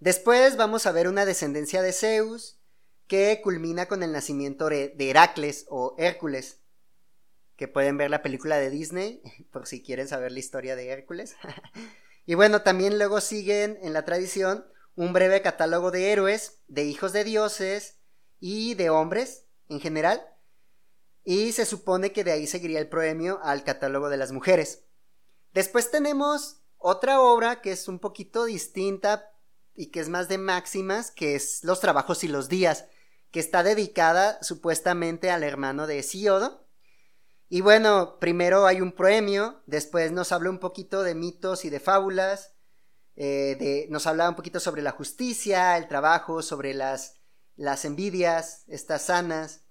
Después 0.00 0.56
vamos 0.56 0.86
a 0.86 0.92
ver 0.92 1.08
una 1.08 1.26
descendencia 1.26 1.82
de 1.82 1.92
Zeus 1.92 2.58
que 3.06 3.42
culmina 3.42 3.86
con 3.86 4.02
el 4.02 4.12
nacimiento 4.12 4.70
de 4.70 4.94
Heracles 4.98 5.66
o 5.68 5.94
Hércules, 5.98 6.62
que 7.56 7.68
pueden 7.68 7.98
ver 7.98 8.10
la 8.10 8.22
película 8.22 8.56
de 8.56 8.70
Disney 8.70 9.20
por 9.52 9.66
si 9.66 9.82
quieren 9.82 10.08
saber 10.08 10.32
la 10.32 10.38
historia 10.38 10.74
de 10.74 10.88
Hércules. 10.88 11.36
y 12.26 12.34
bueno, 12.34 12.62
también 12.62 12.96
luego 12.96 13.20
siguen 13.20 13.78
en 13.82 13.92
la 13.92 14.06
tradición 14.06 14.64
un 14.94 15.12
breve 15.12 15.42
catálogo 15.42 15.90
de 15.90 16.12
héroes, 16.12 16.62
de 16.66 16.84
hijos 16.84 17.12
de 17.12 17.24
dioses 17.24 17.98
y 18.38 18.72
de 18.74 18.88
hombres 18.88 19.44
en 19.68 19.80
general, 19.80 20.26
y 21.24 21.52
se 21.52 21.66
supone 21.66 22.12
que 22.12 22.24
de 22.24 22.32
ahí 22.32 22.46
seguiría 22.46 22.78
el 22.78 22.88
premio 22.88 23.38
al 23.42 23.64
catálogo 23.64 24.08
de 24.08 24.16
las 24.16 24.32
mujeres. 24.32 24.86
Después 25.52 25.90
tenemos 25.90 26.62
otra 26.78 27.20
obra 27.20 27.60
que 27.60 27.72
es 27.72 27.86
un 27.86 27.98
poquito 27.98 28.46
distinta 28.46 29.29
y 29.80 29.90
que 29.90 30.00
es 30.00 30.10
más 30.10 30.28
de 30.28 30.36
máximas, 30.36 31.10
que 31.10 31.34
es 31.34 31.64
Los 31.64 31.80
trabajos 31.80 32.22
y 32.22 32.28
los 32.28 32.50
días, 32.50 32.84
que 33.30 33.40
está 33.40 33.62
dedicada 33.62 34.38
supuestamente 34.42 35.30
al 35.30 35.42
hermano 35.42 35.86
de 35.86 36.00
Hesíodo. 36.00 36.68
Y 37.48 37.62
bueno, 37.62 38.18
primero 38.20 38.66
hay 38.66 38.82
un 38.82 38.92
premio, 38.92 39.62
después 39.64 40.12
nos 40.12 40.32
habla 40.32 40.50
un 40.50 40.58
poquito 40.58 41.02
de 41.02 41.14
mitos 41.14 41.64
y 41.64 41.70
de 41.70 41.80
fábulas, 41.80 42.52
eh, 43.16 43.86
nos 43.88 44.06
habla 44.06 44.28
un 44.28 44.36
poquito 44.36 44.60
sobre 44.60 44.82
la 44.82 44.90
justicia, 44.90 45.78
el 45.78 45.88
trabajo, 45.88 46.42
sobre 46.42 46.74
las, 46.74 47.20
las 47.56 47.86
envidias, 47.86 48.64
estas 48.68 49.06
sanas, 49.06 49.64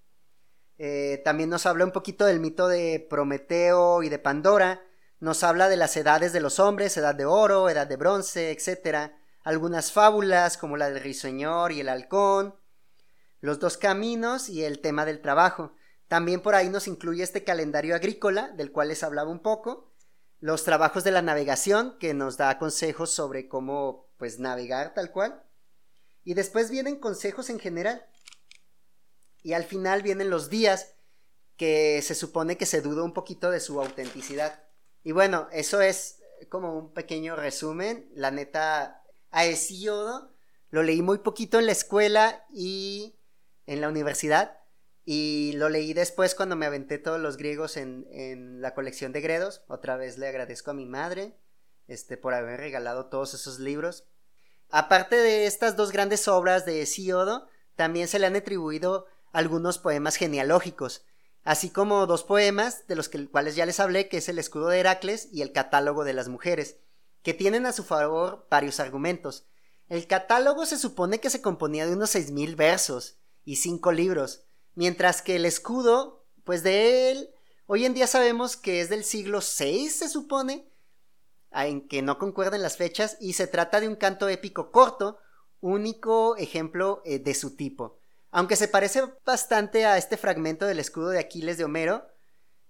eh, 0.79 1.21
también 1.23 1.51
nos 1.51 1.67
habla 1.67 1.85
un 1.85 1.91
poquito 1.91 2.25
del 2.25 2.39
mito 2.39 2.67
de 2.67 3.05
Prometeo 3.07 4.01
y 4.01 4.09
de 4.09 4.17
Pandora. 4.17 4.81
Nos 5.19 5.43
habla 5.43 5.69
de 5.69 5.77
las 5.77 5.95
edades 5.97 6.33
de 6.33 6.39
los 6.39 6.59
hombres, 6.59 6.97
edad 6.97 7.13
de 7.13 7.25
oro, 7.25 7.69
edad 7.69 7.85
de 7.85 7.97
bronce, 7.97 8.49
etc. 8.49 9.11
Algunas 9.43 9.91
fábulas 9.91 10.57
como 10.57 10.77
la 10.77 10.89
del 10.89 11.01
risueñor 11.01 11.71
y 11.71 11.79
el 11.81 11.89
halcón. 11.89 12.55
Los 13.41 13.59
dos 13.59 13.77
caminos 13.77 14.49
y 14.49 14.63
el 14.63 14.79
tema 14.79 15.05
del 15.05 15.21
trabajo. 15.21 15.73
También 16.07 16.41
por 16.41 16.55
ahí 16.55 16.69
nos 16.69 16.87
incluye 16.87 17.23
este 17.23 17.43
calendario 17.43 17.95
agrícola, 17.95 18.49
del 18.49 18.71
cual 18.71 18.89
les 18.89 19.03
hablaba 19.03 19.29
un 19.29 19.39
poco. 19.39 19.91
Los 20.39 20.63
trabajos 20.63 21.03
de 21.03 21.11
la 21.11 21.21
navegación, 21.21 21.97
que 21.99 22.13
nos 22.13 22.37
da 22.37 22.57
consejos 22.57 23.11
sobre 23.11 23.47
cómo 23.47 24.09
pues 24.17 24.39
navegar 24.39 24.93
tal 24.93 25.11
cual. 25.11 25.43
Y 26.23 26.33
después 26.33 26.69
vienen 26.69 26.99
consejos 26.99 27.49
en 27.49 27.59
general. 27.59 28.05
Y 29.41 29.53
al 29.53 29.63
final 29.63 30.01
vienen 30.01 30.29
los 30.29 30.49
días 30.49 30.95
que 31.55 32.01
se 32.01 32.15
supone 32.15 32.57
que 32.57 32.65
se 32.65 32.81
duda 32.81 33.03
un 33.03 33.13
poquito 33.13 33.51
de 33.51 33.59
su 33.59 33.81
autenticidad. 33.81 34.63
Y 35.03 35.11
bueno, 35.11 35.47
eso 35.51 35.81
es 35.81 36.19
como 36.49 36.77
un 36.77 36.93
pequeño 36.93 37.35
resumen. 37.35 38.09
La 38.13 38.31
neta, 38.31 38.98
a 39.31 39.45
Hesíodo 39.45 40.33
lo 40.69 40.83
leí 40.83 41.01
muy 41.01 41.19
poquito 41.19 41.59
en 41.59 41.65
la 41.65 41.71
escuela 41.71 42.45
y 42.53 43.15
en 43.65 43.81
la 43.81 43.89
universidad. 43.89 44.57
Y 45.05 45.53
lo 45.55 45.69
leí 45.69 45.93
después 45.93 46.35
cuando 46.35 46.55
me 46.55 46.67
aventé 46.67 46.99
todos 46.99 47.19
los 47.19 47.37
griegos 47.37 47.77
en, 47.77 48.05
en 48.11 48.61
la 48.61 48.75
colección 48.75 49.11
de 49.11 49.21
Gredos. 49.21 49.63
Otra 49.67 49.97
vez 49.97 50.17
le 50.19 50.27
agradezco 50.27 50.71
a 50.71 50.75
mi 50.75 50.85
madre 50.85 51.35
este, 51.87 52.17
por 52.17 52.35
haber 52.35 52.59
regalado 52.59 53.07
todos 53.07 53.33
esos 53.33 53.59
libros. 53.59 54.05
Aparte 54.69 55.15
de 55.15 55.47
estas 55.47 55.75
dos 55.75 55.91
grandes 55.91 56.27
obras 56.27 56.65
de 56.65 56.81
Hesíodo, 56.81 57.47
también 57.75 58.07
se 58.07 58.19
le 58.19 58.27
han 58.27 58.35
atribuido 58.35 59.07
algunos 59.31 59.79
poemas 59.79 60.15
genealógicos, 60.15 61.03
así 61.43 61.71
como 61.71 62.05
dos 62.05 62.23
poemas 62.23 62.85
de 62.87 62.95
los 62.95 63.09
cuales 63.31 63.55
ya 63.55 63.65
les 63.65 63.79
hablé, 63.79 64.07
que 64.07 64.17
es 64.17 64.29
el 64.29 64.37
escudo 64.37 64.67
de 64.67 64.79
Heracles 64.79 65.29
y 65.31 65.41
el 65.41 65.51
catálogo 65.51 66.03
de 66.03 66.13
las 66.13 66.29
mujeres, 66.29 66.77
que 67.23 67.33
tienen 67.33 67.65
a 67.65 67.73
su 67.73 67.83
favor 67.83 68.47
varios 68.49 68.79
argumentos. 68.79 69.45
El 69.87 70.07
catálogo 70.07 70.65
se 70.65 70.77
supone 70.77 71.19
que 71.19 71.29
se 71.29 71.41
componía 71.41 71.85
de 71.85 71.93
unos 71.93 72.11
seis 72.11 72.31
mil 72.31 72.55
versos 72.55 73.17
y 73.43 73.57
cinco 73.57 73.91
libros, 73.91 74.43
mientras 74.75 75.21
que 75.21 75.35
el 75.35 75.45
escudo, 75.45 76.25
pues 76.43 76.63
de 76.63 77.11
él, 77.11 77.29
hoy 77.65 77.85
en 77.85 77.93
día 77.93 78.07
sabemos 78.07 78.55
que 78.55 78.81
es 78.81 78.89
del 78.89 79.03
siglo 79.03 79.39
VI, 79.39 79.89
se 79.89 80.09
supone, 80.09 80.71
en 81.51 81.87
que 81.87 82.01
no 82.01 82.19
concuerdan 82.19 82.61
las 82.61 82.77
fechas, 82.77 83.17
y 83.19 83.33
se 83.33 83.47
trata 83.47 83.79
de 83.79 83.87
un 83.87 83.95
canto 83.95 84.29
épico 84.29 84.71
corto, 84.71 85.17
único 85.61 86.37
ejemplo 86.37 87.01
eh, 87.05 87.19
de 87.19 87.33
su 87.33 87.55
tipo. 87.55 87.99
Aunque 88.31 88.55
se 88.55 88.67
parece 88.67 89.01
bastante 89.25 89.85
a 89.85 89.97
este 89.97 90.15
fragmento 90.17 90.65
del 90.65 90.79
escudo 90.79 91.09
de 91.09 91.19
Aquiles 91.19 91.57
de 91.57 91.63
Homero, 91.63 92.07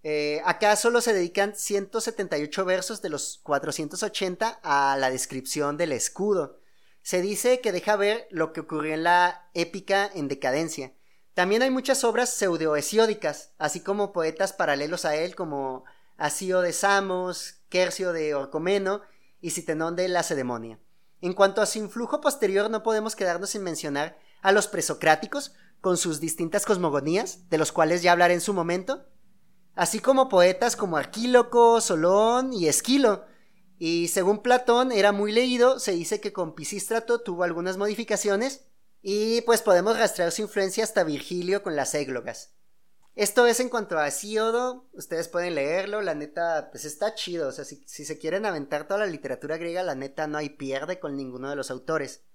eh, 0.03 0.41
acá 0.45 0.75
solo 0.75 1.01
se 1.01 1.13
dedican 1.13 1.55
178 1.55 2.65
versos 2.65 3.01
de 3.01 3.09
los 3.09 3.39
480 3.43 4.59
a 4.63 4.97
la 4.97 5.09
descripción 5.09 5.77
del 5.77 5.91
escudo. 5.91 6.59
Se 7.01 7.21
dice 7.21 7.59
que 7.59 7.71
deja 7.71 7.95
ver 7.95 8.27
lo 8.31 8.53
que 8.53 8.61
ocurrió 8.61 8.93
en 8.93 9.03
la 9.03 9.49
épica 9.53 10.09
en 10.13 10.27
decadencia. 10.27 10.93
También 11.33 11.61
hay 11.61 11.69
muchas 11.69 12.03
obras 12.03 12.33
pseudohesiódicas, 12.33 13.53
así 13.57 13.81
como 13.81 14.11
poetas 14.11 14.53
paralelos 14.53 15.05
a 15.05 15.15
él 15.15 15.35
como 15.35 15.85
Asío 16.17 16.61
de 16.61 16.73
Samos, 16.73 17.61
Quercio 17.69 18.11
de 18.13 18.35
Orcomeno 18.35 19.01
y 19.41 19.51
Citenón 19.51 19.95
de 19.95 20.07
Lacedemonia. 20.09 20.79
En 21.21 21.33
cuanto 21.33 21.61
a 21.61 21.65
su 21.65 21.79
influjo 21.79 22.21
posterior, 22.21 22.69
no 22.69 22.83
podemos 22.83 23.15
quedarnos 23.15 23.51
sin 23.51 23.63
mencionar 23.63 24.17
a 24.41 24.51
los 24.51 24.67
presocráticos 24.67 25.53
con 25.81 25.97
sus 25.97 26.19
distintas 26.19 26.65
cosmogonías, 26.65 27.49
de 27.49 27.57
los 27.57 27.71
cuales 27.71 28.01
ya 28.01 28.11
hablaré 28.11 28.33
en 28.33 28.41
su 28.41 28.53
momento, 28.53 29.05
así 29.79 30.01
como 30.01 30.27
poetas 30.27 30.75
como 30.75 30.97
Arquíloco, 30.97 31.79
Solón 31.79 32.51
y 32.51 32.67
Esquilo. 32.67 33.23
Y 33.77 34.09
según 34.09 34.43
Platón 34.43 34.91
era 34.91 35.13
muy 35.13 35.31
leído, 35.31 35.79
se 35.79 35.93
dice 35.93 36.19
que 36.19 36.33
con 36.33 36.53
Pisístrato 36.53 37.21
tuvo 37.21 37.43
algunas 37.43 37.77
modificaciones 37.77 38.65
y 39.01 39.39
pues 39.43 39.61
podemos 39.61 39.97
rastrear 39.97 40.33
su 40.33 40.41
influencia 40.41 40.83
hasta 40.83 41.05
Virgilio 41.05 41.63
con 41.63 41.77
las 41.77 41.95
églogas. 41.95 42.55
Esto 43.15 43.47
es 43.47 43.61
en 43.61 43.69
cuanto 43.69 43.97
a 43.97 44.09
Hesíodo, 44.09 44.89
ustedes 44.91 45.29
pueden 45.29 45.55
leerlo, 45.55 46.01
la 46.01 46.13
neta, 46.13 46.71
pues 46.71 46.83
está 46.83 47.15
chido, 47.15 47.47
o 47.47 47.51
sea, 47.53 47.63
si, 47.63 47.77
se 47.85 48.17
quieren 48.17 48.45
aventar 48.45 48.85
toda 48.85 48.99
la 48.99 49.05
literatura 49.05 49.55
griega, 49.55 49.81
la 49.81 49.95
neta 49.95 50.27
no 50.27 50.37
hay 50.37 50.49
pierde 50.49 50.99
con 50.99 51.15
ninguno 51.15 51.49
de 51.49 51.55
los 51.55 51.71
autores. 51.71 52.25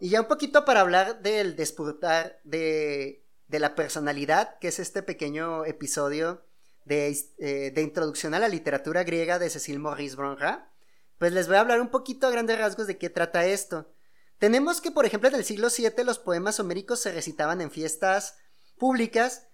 Y 0.00 0.08
ya 0.08 0.22
un 0.22 0.28
poquito 0.28 0.64
para 0.64 0.80
hablar 0.80 1.20
del 1.20 1.56
disputar 1.56 2.40
de, 2.44 3.26
de 3.50 3.58
la 3.58 3.74
personalidad, 3.74 4.58
que 4.60 4.68
es 4.68 4.78
este 4.78 5.02
pequeño 5.02 5.64
episodio 5.64 6.46
de, 6.84 7.16
eh, 7.38 7.72
de, 7.74 7.82
introducción 7.82 8.32
a 8.32 8.38
la 8.38 8.48
literatura 8.48 9.02
griega 9.02 9.38
de 9.38 9.50
Cecil 9.50 9.80
Maurice 9.80 10.16
Bronra, 10.16 10.72
pues 11.18 11.32
les 11.32 11.48
voy 11.48 11.56
a 11.56 11.60
hablar 11.60 11.80
un 11.80 11.90
poquito 11.90 12.26
a 12.26 12.30
grandes 12.30 12.58
rasgos 12.58 12.86
de 12.86 12.96
qué 12.96 13.10
trata 13.10 13.44
esto. 13.44 13.92
Tenemos 14.38 14.80
que, 14.80 14.92
por 14.92 15.04
ejemplo, 15.04 15.28
en 15.28 15.34
el 15.34 15.44
siglo 15.44 15.68
VII 15.76 16.04
los 16.04 16.18
poemas 16.18 16.60
homéricos 16.60 17.00
se 17.00 17.12
recitaban 17.12 17.60
en 17.60 17.70
fiestas 17.70 18.36
públicas 18.78 19.48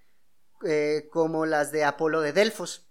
eh, 0.64 1.08
como 1.10 1.46
las 1.46 1.72
de 1.72 1.84
Apolo 1.84 2.20
de 2.20 2.32
Delfos. 2.32 2.86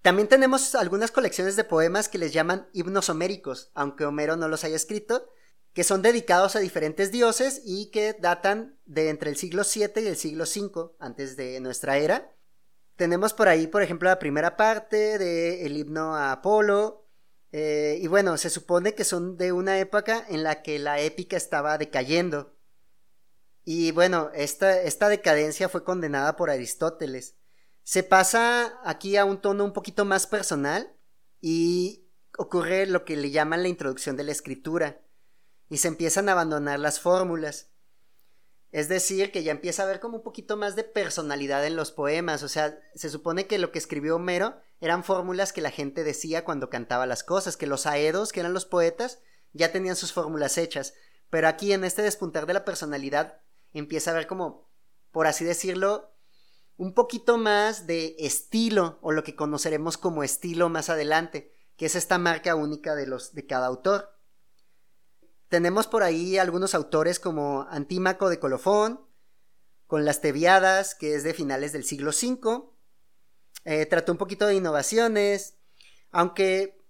También 0.00 0.28
tenemos 0.28 0.74
algunas 0.76 1.10
colecciones 1.10 1.56
de 1.56 1.64
poemas 1.64 2.08
que 2.08 2.18
les 2.18 2.32
llaman 2.32 2.68
himnos 2.72 3.08
homéricos, 3.08 3.70
aunque 3.74 4.04
Homero 4.04 4.36
no 4.36 4.48
los 4.48 4.62
haya 4.62 4.76
escrito, 4.76 5.28
que 5.74 5.84
son 5.84 6.00
dedicados 6.00 6.56
a 6.56 6.60
diferentes 6.60 7.12
dioses 7.12 7.60
y 7.64 7.90
que 7.90 8.14
datan 8.14 8.78
de 8.86 9.10
entre 9.10 9.28
el 9.28 9.36
siglo 9.36 9.62
VII 9.62 10.02
y 10.02 10.06
el 10.06 10.16
siglo 10.16 10.44
V 10.44 10.92
antes 10.98 11.36
de 11.36 11.60
nuestra 11.60 11.98
era. 11.98 12.34
Tenemos 12.96 13.34
por 13.34 13.48
ahí, 13.48 13.66
por 13.66 13.82
ejemplo, 13.82 14.08
la 14.08 14.18
primera 14.18 14.56
parte 14.56 15.18
del 15.18 15.76
himno 15.76 16.16
a 16.16 16.32
Apolo, 16.32 17.02
Eh, 17.56 18.00
y 18.02 18.08
bueno, 18.08 18.36
se 18.36 18.50
supone 18.50 18.94
que 18.96 19.04
son 19.04 19.36
de 19.36 19.52
una 19.52 19.78
época 19.78 20.26
en 20.28 20.42
la 20.42 20.60
que 20.60 20.80
la 20.80 20.98
épica 20.98 21.36
estaba 21.36 21.78
decayendo. 21.78 22.56
Y 23.64 23.92
bueno, 23.92 24.30
esta, 24.34 24.82
esta 24.82 25.08
decadencia 25.08 25.68
fue 25.68 25.84
condenada 25.84 26.34
por 26.34 26.50
Aristóteles. 26.50 27.36
Se 27.84 28.02
pasa 28.02 28.80
aquí 28.82 29.16
a 29.16 29.24
un 29.24 29.40
tono 29.40 29.64
un 29.64 29.72
poquito 29.72 30.04
más 30.04 30.26
personal 30.26 30.96
y 31.40 32.08
ocurre 32.36 32.86
lo 32.86 33.04
que 33.04 33.16
le 33.16 33.30
llaman 33.30 33.62
la 33.62 33.68
introducción 33.68 34.16
de 34.16 34.24
la 34.24 34.32
escritura 34.32 35.00
y 35.68 35.78
se 35.78 35.88
empiezan 35.88 36.28
a 36.28 36.32
abandonar 36.32 36.78
las 36.78 37.00
fórmulas. 37.00 37.70
Es 38.70 38.88
decir, 38.88 39.30
que 39.30 39.44
ya 39.44 39.52
empieza 39.52 39.82
a 39.82 39.86
haber 39.86 40.00
como 40.00 40.16
un 40.16 40.22
poquito 40.24 40.56
más 40.56 40.74
de 40.74 40.82
personalidad 40.82 41.64
en 41.64 41.76
los 41.76 41.92
poemas. 41.92 42.42
O 42.42 42.48
sea, 42.48 42.78
se 42.94 43.08
supone 43.08 43.46
que 43.46 43.58
lo 43.58 43.70
que 43.70 43.78
escribió 43.78 44.16
Homero 44.16 44.56
eran 44.80 45.04
fórmulas 45.04 45.52
que 45.52 45.60
la 45.60 45.70
gente 45.70 46.02
decía 46.02 46.44
cuando 46.44 46.70
cantaba 46.70 47.06
las 47.06 47.22
cosas, 47.22 47.56
que 47.56 47.68
los 47.68 47.86
aedos, 47.86 48.32
que 48.32 48.40
eran 48.40 48.52
los 48.52 48.66
poetas, 48.66 49.20
ya 49.52 49.70
tenían 49.70 49.94
sus 49.94 50.12
fórmulas 50.12 50.58
hechas. 50.58 50.94
Pero 51.30 51.48
aquí 51.48 51.72
en 51.72 51.84
este 51.84 52.02
despuntar 52.02 52.46
de 52.46 52.54
la 52.54 52.64
personalidad 52.64 53.40
empieza 53.72 54.10
a 54.10 54.14
haber 54.14 54.26
como, 54.26 54.68
por 55.12 55.26
así 55.26 55.44
decirlo, 55.44 56.12
un 56.76 56.94
poquito 56.94 57.38
más 57.38 57.86
de 57.86 58.16
estilo, 58.18 58.98
o 59.02 59.12
lo 59.12 59.22
que 59.22 59.36
conoceremos 59.36 59.96
como 59.96 60.24
estilo 60.24 60.68
más 60.68 60.90
adelante, 60.90 61.52
que 61.76 61.86
es 61.86 61.94
esta 61.94 62.18
marca 62.18 62.54
única 62.56 62.94
de 62.94 63.06
los 63.06 63.34
de 63.34 63.46
cada 63.46 63.66
autor. 63.66 64.13
Tenemos 65.54 65.86
por 65.86 66.02
ahí 66.02 66.36
algunos 66.36 66.74
autores 66.74 67.20
como 67.20 67.68
Antímaco 67.70 68.28
de 68.28 68.40
Colofón, 68.40 69.06
con 69.86 70.04
las 70.04 70.20
Teviadas, 70.20 70.96
que 70.96 71.14
es 71.14 71.22
de 71.22 71.32
finales 71.32 71.72
del 71.72 71.84
siglo 71.84 72.10
V. 72.10 72.64
Eh, 73.64 73.86
trató 73.86 74.10
un 74.10 74.18
poquito 74.18 74.48
de 74.48 74.56
innovaciones, 74.56 75.54
aunque, 76.10 76.84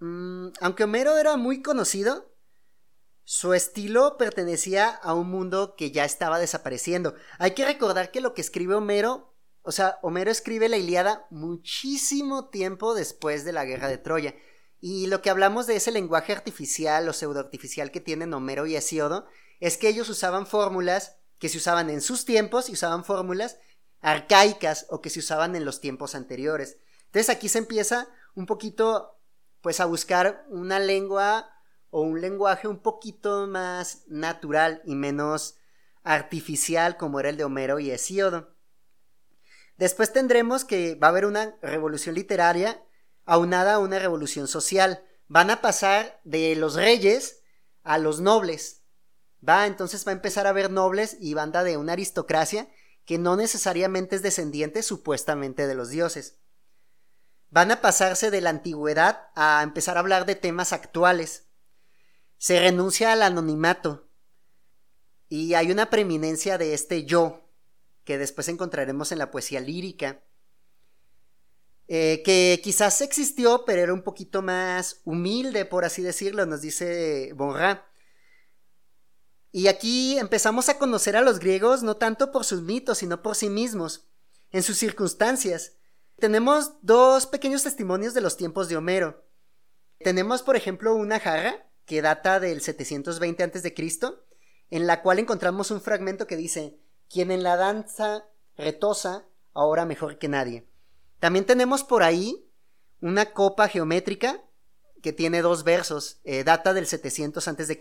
mm, 0.00 0.46
aunque 0.62 0.84
Homero 0.84 1.18
era 1.18 1.36
muy 1.36 1.60
conocido, 1.60 2.34
su 3.24 3.52
estilo 3.52 4.16
pertenecía 4.16 4.88
a 4.88 5.12
un 5.12 5.28
mundo 5.28 5.74
que 5.76 5.90
ya 5.90 6.06
estaba 6.06 6.38
desapareciendo. 6.38 7.14
Hay 7.38 7.50
que 7.50 7.66
recordar 7.66 8.10
que 8.10 8.22
lo 8.22 8.32
que 8.32 8.40
escribe 8.40 8.76
Homero, 8.76 9.36
o 9.60 9.72
sea, 9.72 9.98
Homero 10.00 10.30
escribe 10.30 10.70
la 10.70 10.78
Iliada 10.78 11.26
muchísimo 11.28 12.48
tiempo 12.48 12.94
después 12.94 13.44
de 13.44 13.52
la 13.52 13.66
guerra 13.66 13.88
de 13.88 13.98
Troya. 13.98 14.34
Y 14.86 15.06
lo 15.06 15.22
que 15.22 15.30
hablamos 15.30 15.66
de 15.66 15.76
ese 15.76 15.90
lenguaje 15.92 16.34
artificial 16.34 17.08
o 17.08 17.14
pseudoartificial 17.14 17.90
que 17.90 18.02
tienen 18.02 18.34
Homero 18.34 18.66
y 18.66 18.76
Hesiodo 18.76 19.26
es 19.58 19.78
que 19.78 19.88
ellos 19.88 20.10
usaban 20.10 20.46
fórmulas 20.46 21.16
que 21.38 21.48
se 21.48 21.56
usaban 21.56 21.88
en 21.88 22.02
sus 22.02 22.26
tiempos 22.26 22.68
y 22.68 22.74
usaban 22.74 23.02
fórmulas 23.02 23.58
arcaicas 24.02 24.84
o 24.90 25.00
que 25.00 25.08
se 25.08 25.20
usaban 25.20 25.56
en 25.56 25.64
los 25.64 25.80
tiempos 25.80 26.14
anteriores. 26.14 26.80
Entonces 27.06 27.34
aquí 27.34 27.48
se 27.48 27.60
empieza 27.60 28.10
un 28.34 28.44
poquito 28.44 29.18
pues 29.62 29.80
a 29.80 29.86
buscar 29.86 30.44
una 30.50 30.78
lengua 30.80 31.48
o 31.88 32.02
un 32.02 32.20
lenguaje 32.20 32.68
un 32.68 32.82
poquito 32.82 33.46
más 33.46 34.02
natural 34.06 34.82
y 34.84 34.96
menos 34.96 35.56
artificial 36.02 36.98
como 36.98 37.20
era 37.20 37.30
el 37.30 37.38
de 37.38 37.44
Homero 37.44 37.78
y 37.78 37.90
Hesíodo. 37.90 38.54
Después 39.78 40.12
tendremos 40.12 40.62
que 40.66 40.94
va 40.96 41.06
a 41.06 41.10
haber 41.10 41.24
una 41.24 41.56
revolución 41.62 42.14
literaria 42.14 42.84
aunada 43.24 43.74
a 43.74 43.78
una 43.78 43.98
revolución 43.98 44.48
social. 44.48 45.04
Van 45.28 45.50
a 45.50 45.60
pasar 45.60 46.20
de 46.24 46.54
los 46.56 46.74
reyes 46.74 47.42
a 47.82 47.98
los 47.98 48.20
nobles. 48.20 48.82
Va, 49.46 49.66
entonces 49.66 50.06
va 50.06 50.10
a 50.10 50.14
empezar 50.14 50.46
a 50.46 50.50
haber 50.50 50.70
nobles 50.70 51.16
y 51.20 51.34
banda 51.34 51.64
de 51.64 51.76
una 51.76 51.92
aristocracia 51.92 52.68
que 53.04 53.18
no 53.18 53.36
necesariamente 53.36 54.16
es 54.16 54.22
descendiente 54.22 54.82
supuestamente 54.82 55.66
de 55.66 55.74
los 55.74 55.90
dioses. 55.90 56.38
Van 57.50 57.70
a 57.70 57.80
pasarse 57.80 58.30
de 58.30 58.40
la 58.40 58.50
antigüedad 58.50 59.28
a 59.34 59.62
empezar 59.62 59.96
a 59.96 60.00
hablar 60.00 60.26
de 60.26 60.34
temas 60.34 60.72
actuales. 60.72 61.46
Se 62.38 62.58
renuncia 62.58 63.12
al 63.12 63.22
anonimato. 63.22 64.08
Y 65.28 65.54
hay 65.54 65.70
una 65.70 65.90
preeminencia 65.90 66.58
de 66.58 66.74
este 66.74 67.04
yo, 67.04 67.50
que 68.04 68.18
después 68.18 68.48
encontraremos 68.48 69.12
en 69.12 69.18
la 69.18 69.30
poesía 69.30 69.60
lírica. 69.60 70.22
Eh, 71.86 72.22
que 72.24 72.60
quizás 72.62 73.00
existió, 73.02 73.64
pero 73.66 73.82
era 73.82 73.92
un 73.92 74.02
poquito 74.02 74.40
más 74.40 75.00
humilde, 75.04 75.66
por 75.66 75.84
así 75.84 76.02
decirlo, 76.02 76.46
nos 76.46 76.62
dice 76.62 77.32
Bonra. 77.34 77.86
Y 79.52 79.68
aquí 79.68 80.18
empezamos 80.18 80.68
a 80.68 80.78
conocer 80.78 81.16
a 81.16 81.20
los 81.20 81.38
griegos 81.38 81.82
no 81.82 81.96
tanto 81.96 82.32
por 82.32 82.44
sus 82.44 82.62
mitos, 82.62 82.98
sino 82.98 83.22
por 83.22 83.36
sí 83.36 83.50
mismos, 83.50 84.08
en 84.50 84.62
sus 84.62 84.78
circunstancias. 84.78 85.74
Tenemos 86.18 86.72
dos 86.82 87.26
pequeños 87.26 87.62
testimonios 87.62 88.14
de 88.14 88.20
los 88.20 88.36
tiempos 88.36 88.68
de 88.68 88.76
Homero. 88.76 89.24
Tenemos, 89.98 90.42
por 90.42 90.56
ejemplo, 90.56 90.94
una 90.94 91.20
jarra 91.20 91.70
que 91.84 92.02
data 92.02 92.40
del 92.40 92.62
720 92.62 93.42
a.C., 93.42 93.74
en 94.70 94.86
la 94.86 95.02
cual 95.02 95.18
encontramos 95.18 95.70
un 95.70 95.80
fragmento 95.80 96.26
que 96.26 96.36
dice, 96.36 96.80
quien 97.08 97.30
en 97.30 97.42
la 97.42 97.56
danza 97.56 98.26
retosa, 98.56 99.26
ahora 99.52 99.84
mejor 99.84 100.18
que 100.18 100.28
nadie. 100.28 100.66
También 101.24 101.46
tenemos 101.46 101.84
por 101.84 102.02
ahí 102.02 102.52
una 103.00 103.32
copa 103.32 103.66
geométrica 103.68 104.44
que 105.00 105.14
tiene 105.14 105.40
dos 105.40 105.64
versos, 105.64 106.20
eh, 106.22 106.44
data 106.44 106.74
del 106.74 106.86
700 106.86 107.48
a.C. 107.48 107.78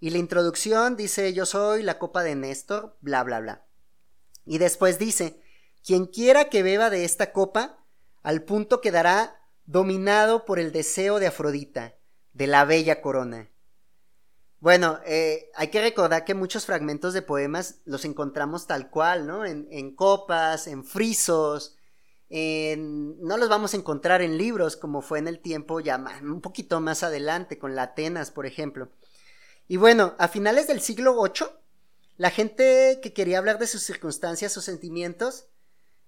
Y 0.00 0.08
la 0.08 0.16
introducción 0.16 0.96
dice 0.96 1.34
yo 1.34 1.44
soy 1.44 1.82
la 1.82 1.98
copa 1.98 2.22
de 2.22 2.34
Néstor, 2.34 2.96
bla, 3.02 3.22
bla, 3.24 3.40
bla. 3.40 3.66
Y 4.46 4.56
después 4.56 4.98
dice, 4.98 5.38
quien 5.84 6.06
quiera 6.06 6.48
que 6.48 6.62
beba 6.62 6.88
de 6.88 7.04
esta 7.04 7.30
copa, 7.30 7.84
al 8.22 8.42
punto 8.44 8.80
quedará 8.80 9.38
dominado 9.66 10.46
por 10.46 10.58
el 10.58 10.72
deseo 10.72 11.18
de 11.18 11.26
Afrodita, 11.26 11.96
de 12.32 12.46
la 12.46 12.64
bella 12.64 13.02
corona. 13.02 13.50
Bueno, 14.60 14.98
eh, 15.04 15.50
hay 15.56 15.68
que 15.68 15.82
recordar 15.82 16.24
que 16.24 16.32
muchos 16.32 16.64
fragmentos 16.64 17.12
de 17.12 17.20
poemas 17.20 17.82
los 17.84 18.06
encontramos 18.06 18.66
tal 18.66 18.88
cual, 18.88 19.26
¿no? 19.26 19.44
En, 19.44 19.68
en 19.70 19.94
copas, 19.94 20.66
en 20.68 20.84
frisos, 20.84 21.75
no 22.30 23.36
los 23.36 23.48
vamos 23.48 23.72
a 23.72 23.76
encontrar 23.76 24.20
en 24.22 24.36
libros 24.36 24.76
como 24.76 25.00
fue 25.00 25.18
en 25.18 25.28
el 25.28 25.40
tiempo 25.40 25.80
ya 25.80 26.02
un 26.22 26.40
poquito 26.40 26.80
más 26.80 27.02
adelante 27.02 27.58
con 27.58 27.76
la 27.76 27.84
Atenas, 27.84 28.30
por 28.30 28.46
ejemplo. 28.46 28.90
Y 29.68 29.76
bueno, 29.76 30.14
a 30.18 30.28
finales 30.28 30.66
del 30.66 30.80
siglo 30.80 31.22
VIII, 31.22 31.48
la 32.16 32.30
gente 32.30 33.00
que 33.02 33.12
quería 33.12 33.38
hablar 33.38 33.58
de 33.58 33.66
sus 33.66 33.82
circunstancias 33.82 34.56
o 34.56 34.60
sentimientos, 34.60 35.48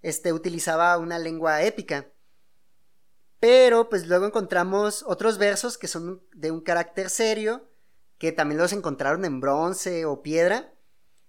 este, 0.02 0.33
utilizaba 0.33 0.96
una 0.98 1.18
lengua 1.18 1.62
épica. 1.62 2.07
Pero 3.40 3.88
pues 3.88 4.07
luego 4.07 4.26
encontramos 4.26 5.04
otros 5.07 5.38
versos 5.38 5.78
que 5.78 5.87
son 5.87 6.22
de 6.33 6.50
un 6.50 6.61
carácter 6.61 7.11
serio, 7.11 7.68
que 8.18 8.33
también 8.33 8.59
los 8.61 8.72
encontraron 8.72 9.24
en 9.24 9.40
bronce 9.40 10.04
o 10.04 10.22
piedra. 10.22 10.72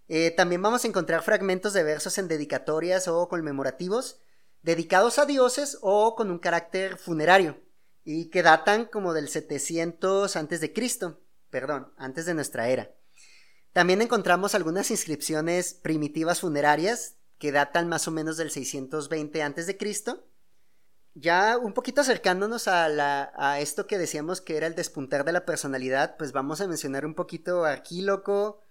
Eh, 0.08 0.32
también 0.32 0.62
vamos 0.62 0.84
a 0.84 0.88
encontrar 0.88 1.22
fragmentos 1.22 1.74
de 1.74 1.84
versos 1.84 2.18
en 2.18 2.28
dedicatorias 2.28 3.08
o 3.08 3.28
conmemorativos, 3.30 4.22
dedicados 4.62 5.20
a 5.20 5.26
dioses 5.26 5.78
o 5.82 6.16
con 6.16 6.32
un 6.32 6.40
carácter 6.40 6.98
funerario 6.98 7.62
y 8.04 8.30
que 8.30 8.44
datan 8.44 8.86
como 8.86 9.14
del 9.14 9.30
700 9.30 10.36
antes 10.36 10.62
de 10.62 10.74
Cristo, 10.74 11.22
perdón, 11.50 11.94
antes 11.98 12.26
de 12.26 12.34
nuestra 12.34 12.70
era. 12.70 12.92
También 13.74 14.02
encontramos 14.02 14.56
algunas 14.56 14.90
inscripciones 14.92 15.74
primitivas 15.74 16.42
funerarias 16.42 17.18
que 17.38 17.52
datan 17.52 17.88
más 17.88 18.08
o 18.08 18.12
menos 18.12 18.38
del 18.38 18.52
620 18.52 19.42
antes 19.44 19.68
de 19.68 19.78
Cristo. 19.78 20.26
Ya 21.14 21.58
un 21.58 21.74
poquito 21.74 22.02
acercándonos 22.02 22.68
a, 22.68 22.90
la, 22.90 23.32
a 23.36 23.60
esto 23.60 23.88
que 23.88 23.98
decíamos 23.98 24.42
que 24.42 24.58
era 24.58 24.68
el 24.68 24.76
despuntar 24.76 25.24
de 25.24 25.34
la 25.34 25.46
personalidad, 25.46 26.18
pues 26.18 26.32
vamos 26.32 26.62
a 26.62 26.68
mencionar 26.68 27.06
un 27.06 27.16
poquito 27.16 27.66
a 27.66 27.72
Arquíloco, 27.72 28.62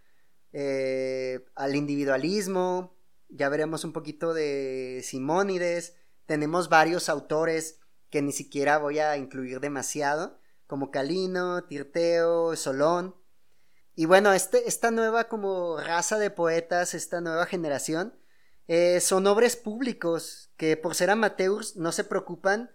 eh, 0.52 1.44
al 1.54 1.76
individualismo, 1.76 2.97
ya 3.28 3.48
veremos 3.48 3.84
un 3.84 3.92
poquito 3.92 4.34
de 4.34 5.00
Simónides, 5.04 5.96
tenemos 6.26 6.68
varios 6.68 7.08
autores 7.08 7.80
que 8.10 8.22
ni 8.22 8.32
siquiera 8.32 8.78
voy 8.78 8.98
a 8.98 9.16
incluir 9.16 9.60
demasiado, 9.60 10.38
como 10.66 10.90
Calino, 10.90 11.64
Tirteo, 11.64 12.54
Solón. 12.56 13.16
Y 13.94 14.06
bueno, 14.06 14.32
este, 14.32 14.68
esta 14.68 14.90
nueva 14.90 15.24
como 15.28 15.78
raza 15.78 16.18
de 16.18 16.30
poetas, 16.30 16.94
esta 16.94 17.20
nueva 17.20 17.46
generación, 17.46 18.18
eh, 18.66 19.00
son 19.00 19.26
hombres 19.26 19.56
públicos 19.56 20.52
que 20.56 20.76
por 20.76 20.94
ser 20.94 21.10
amateurs 21.10 21.76
no 21.76 21.90
se 21.90 22.04
preocupan 22.04 22.70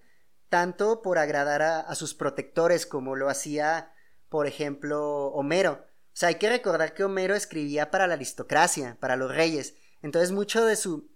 tanto 0.49 1.01
por 1.01 1.17
agradar 1.17 1.61
a, 1.61 1.79
a, 1.79 1.95
sus 1.95 2.13
protectores 2.13 2.85
como 2.85 3.15
lo 3.15 3.29
hacía, 3.29 3.93
por 4.29 4.47
ejemplo, 4.47 5.27
Homero. 5.27 5.85
O 6.07 6.15
sea, 6.15 6.29
hay 6.29 6.35
que 6.35 6.49
recordar 6.49 6.93
que 6.93 7.03
Homero 7.03 7.35
escribía 7.35 7.91
para 7.91 8.07
la 8.07 8.15
aristocracia, 8.15 8.97
para 8.99 9.15
los 9.15 9.33
reyes, 9.33 9.75
entonces 10.03 10.31
mucho 10.31 10.63
de 10.63 10.75
su 10.75 11.11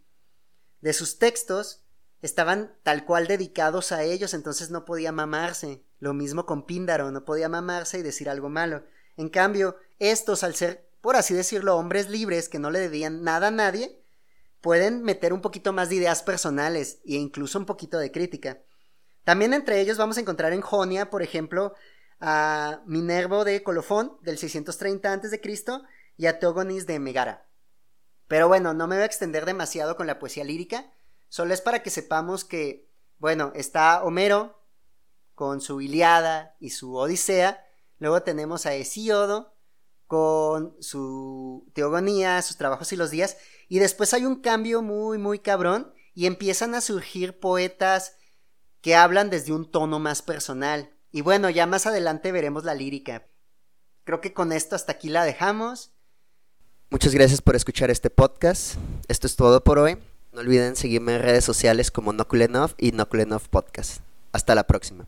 de 0.81 0.93
sus 0.93 1.19
textos 1.19 1.83
estaban 2.21 2.75
tal 2.83 3.05
cual 3.05 3.27
dedicados 3.27 3.91
a 3.91 4.03
ellos, 4.03 4.33
entonces 4.33 4.69
no 4.71 4.85
podía 4.85 5.11
mamarse. 5.11 5.83
Lo 5.99 6.13
mismo 6.13 6.45
con 6.45 6.65
Píndaro, 6.65 7.11
no 7.11 7.25
podía 7.25 7.49
mamarse 7.49 7.99
y 7.99 8.03
decir 8.03 8.29
algo 8.29 8.49
malo. 8.49 8.83
En 9.15 9.29
cambio, 9.29 9.77
estos, 9.99 10.43
al 10.43 10.55
ser, 10.55 10.89
por 11.01 11.15
así 11.15 11.33
decirlo, 11.33 11.77
hombres 11.77 12.09
libres 12.09 12.49
que 12.49 12.59
no 12.59 12.71
le 12.71 12.79
debían 12.79 13.23
nada 13.23 13.47
a 13.47 13.51
nadie, 13.51 14.01
pueden 14.61 15.03
meter 15.03 15.33
un 15.33 15.41
poquito 15.41 15.73
más 15.73 15.89
de 15.89 15.95
ideas 15.95 16.23
personales 16.23 16.99
e 17.05 17.15
incluso 17.15 17.59
un 17.59 17.65
poquito 17.65 17.97
de 17.97 18.11
crítica. 18.11 18.61
También 19.23 19.53
entre 19.53 19.81
ellos 19.81 19.97
vamos 19.97 20.17
a 20.17 20.21
encontrar 20.21 20.53
en 20.53 20.61
Jonia, 20.61 21.09
por 21.09 21.21
ejemplo, 21.21 21.73
a 22.19 22.81
Minervo 22.85 23.43
de 23.43 23.61
Colofón 23.61 24.17
del 24.21 24.37
630 24.37 25.13
a.C. 25.13 25.41
y 26.17 26.25
a 26.25 26.39
Teogonis 26.39 26.87
de 26.87 26.99
Megara. 26.99 27.47
Pero 28.27 28.47
bueno, 28.47 28.73
no 28.73 28.87
me 28.87 28.95
voy 28.95 29.03
a 29.03 29.05
extender 29.05 29.45
demasiado 29.45 29.95
con 29.95 30.07
la 30.07 30.19
poesía 30.19 30.43
lírica, 30.43 30.91
solo 31.29 31.53
es 31.53 31.61
para 31.61 31.83
que 31.83 31.89
sepamos 31.89 32.43
que, 32.43 32.89
bueno, 33.19 33.51
está 33.55 34.03
Homero 34.03 34.61
con 35.35 35.61
su 35.61 35.81
Iliada 35.81 36.55
y 36.59 36.71
su 36.71 36.95
Odisea, 36.95 37.65
luego 37.99 38.23
tenemos 38.23 38.65
a 38.65 38.73
Hesíodo 38.73 39.53
con 40.07 40.75
su 40.81 41.69
Teogonía, 41.73 42.41
sus 42.41 42.57
trabajos 42.57 42.91
y 42.91 42.95
los 42.95 43.11
días, 43.11 43.37
y 43.67 43.79
después 43.79 44.13
hay 44.13 44.25
un 44.25 44.41
cambio 44.41 44.81
muy, 44.81 45.17
muy 45.17 45.39
cabrón, 45.39 45.93
y 46.13 46.25
empiezan 46.25 46.73
a 46.73 46.81
surgir 46.81 47.39
poetas 47.39 48.17
que 48.81 48.95
hablan 48.95 49.29
desde 49.29 49.53
un 49.53 49.69
tono 49.69 49.99
más 49.99 50.23
personal. 50.23 50.97
Y 51.11 51.21
bueno, 51.21 51.49
ya 51.51 51.67
más 51.67 51.85
adelante 51.85 52.31
veremos 52.31 52.63
la 52.63 52.73
lírica. 52.73 53.27
Creo 54.03 54.19
que 54.19 54.33
con 54.33 54.51
esto 54.51 54.75
hasta 54.75 54.93
aquí 54.93 55.09
la 55.09 55.25
dejamos. 55.25 55.93
Muchas 56.89 57.13
gracias 57.13 57.41
por 57.41 57.57
escuchar 57.57 57.91
este 57.91 58.09
podcast. 58.09 58.75
Esto 59.09 59.27
es 59.27 59.35
todo 59.35 59.61
por 59.61 59.77
hoy. 59.77 59.97
No 60.31 60.39
olviden 60.39 60.77
seguirme 60.77 61.15
en 61.15 61.21
redes 61.21 61.43
sociales 61.43 61.91
como 61.91 62.13
Nokulenov 62.13 62.75
y 62.77 62.93
Nokulenov 62.93 63.49
Podcast. 63.49 63.99
Hasta 64.31 64.55
la 64.55 64.65
próxima. 64.65 65.05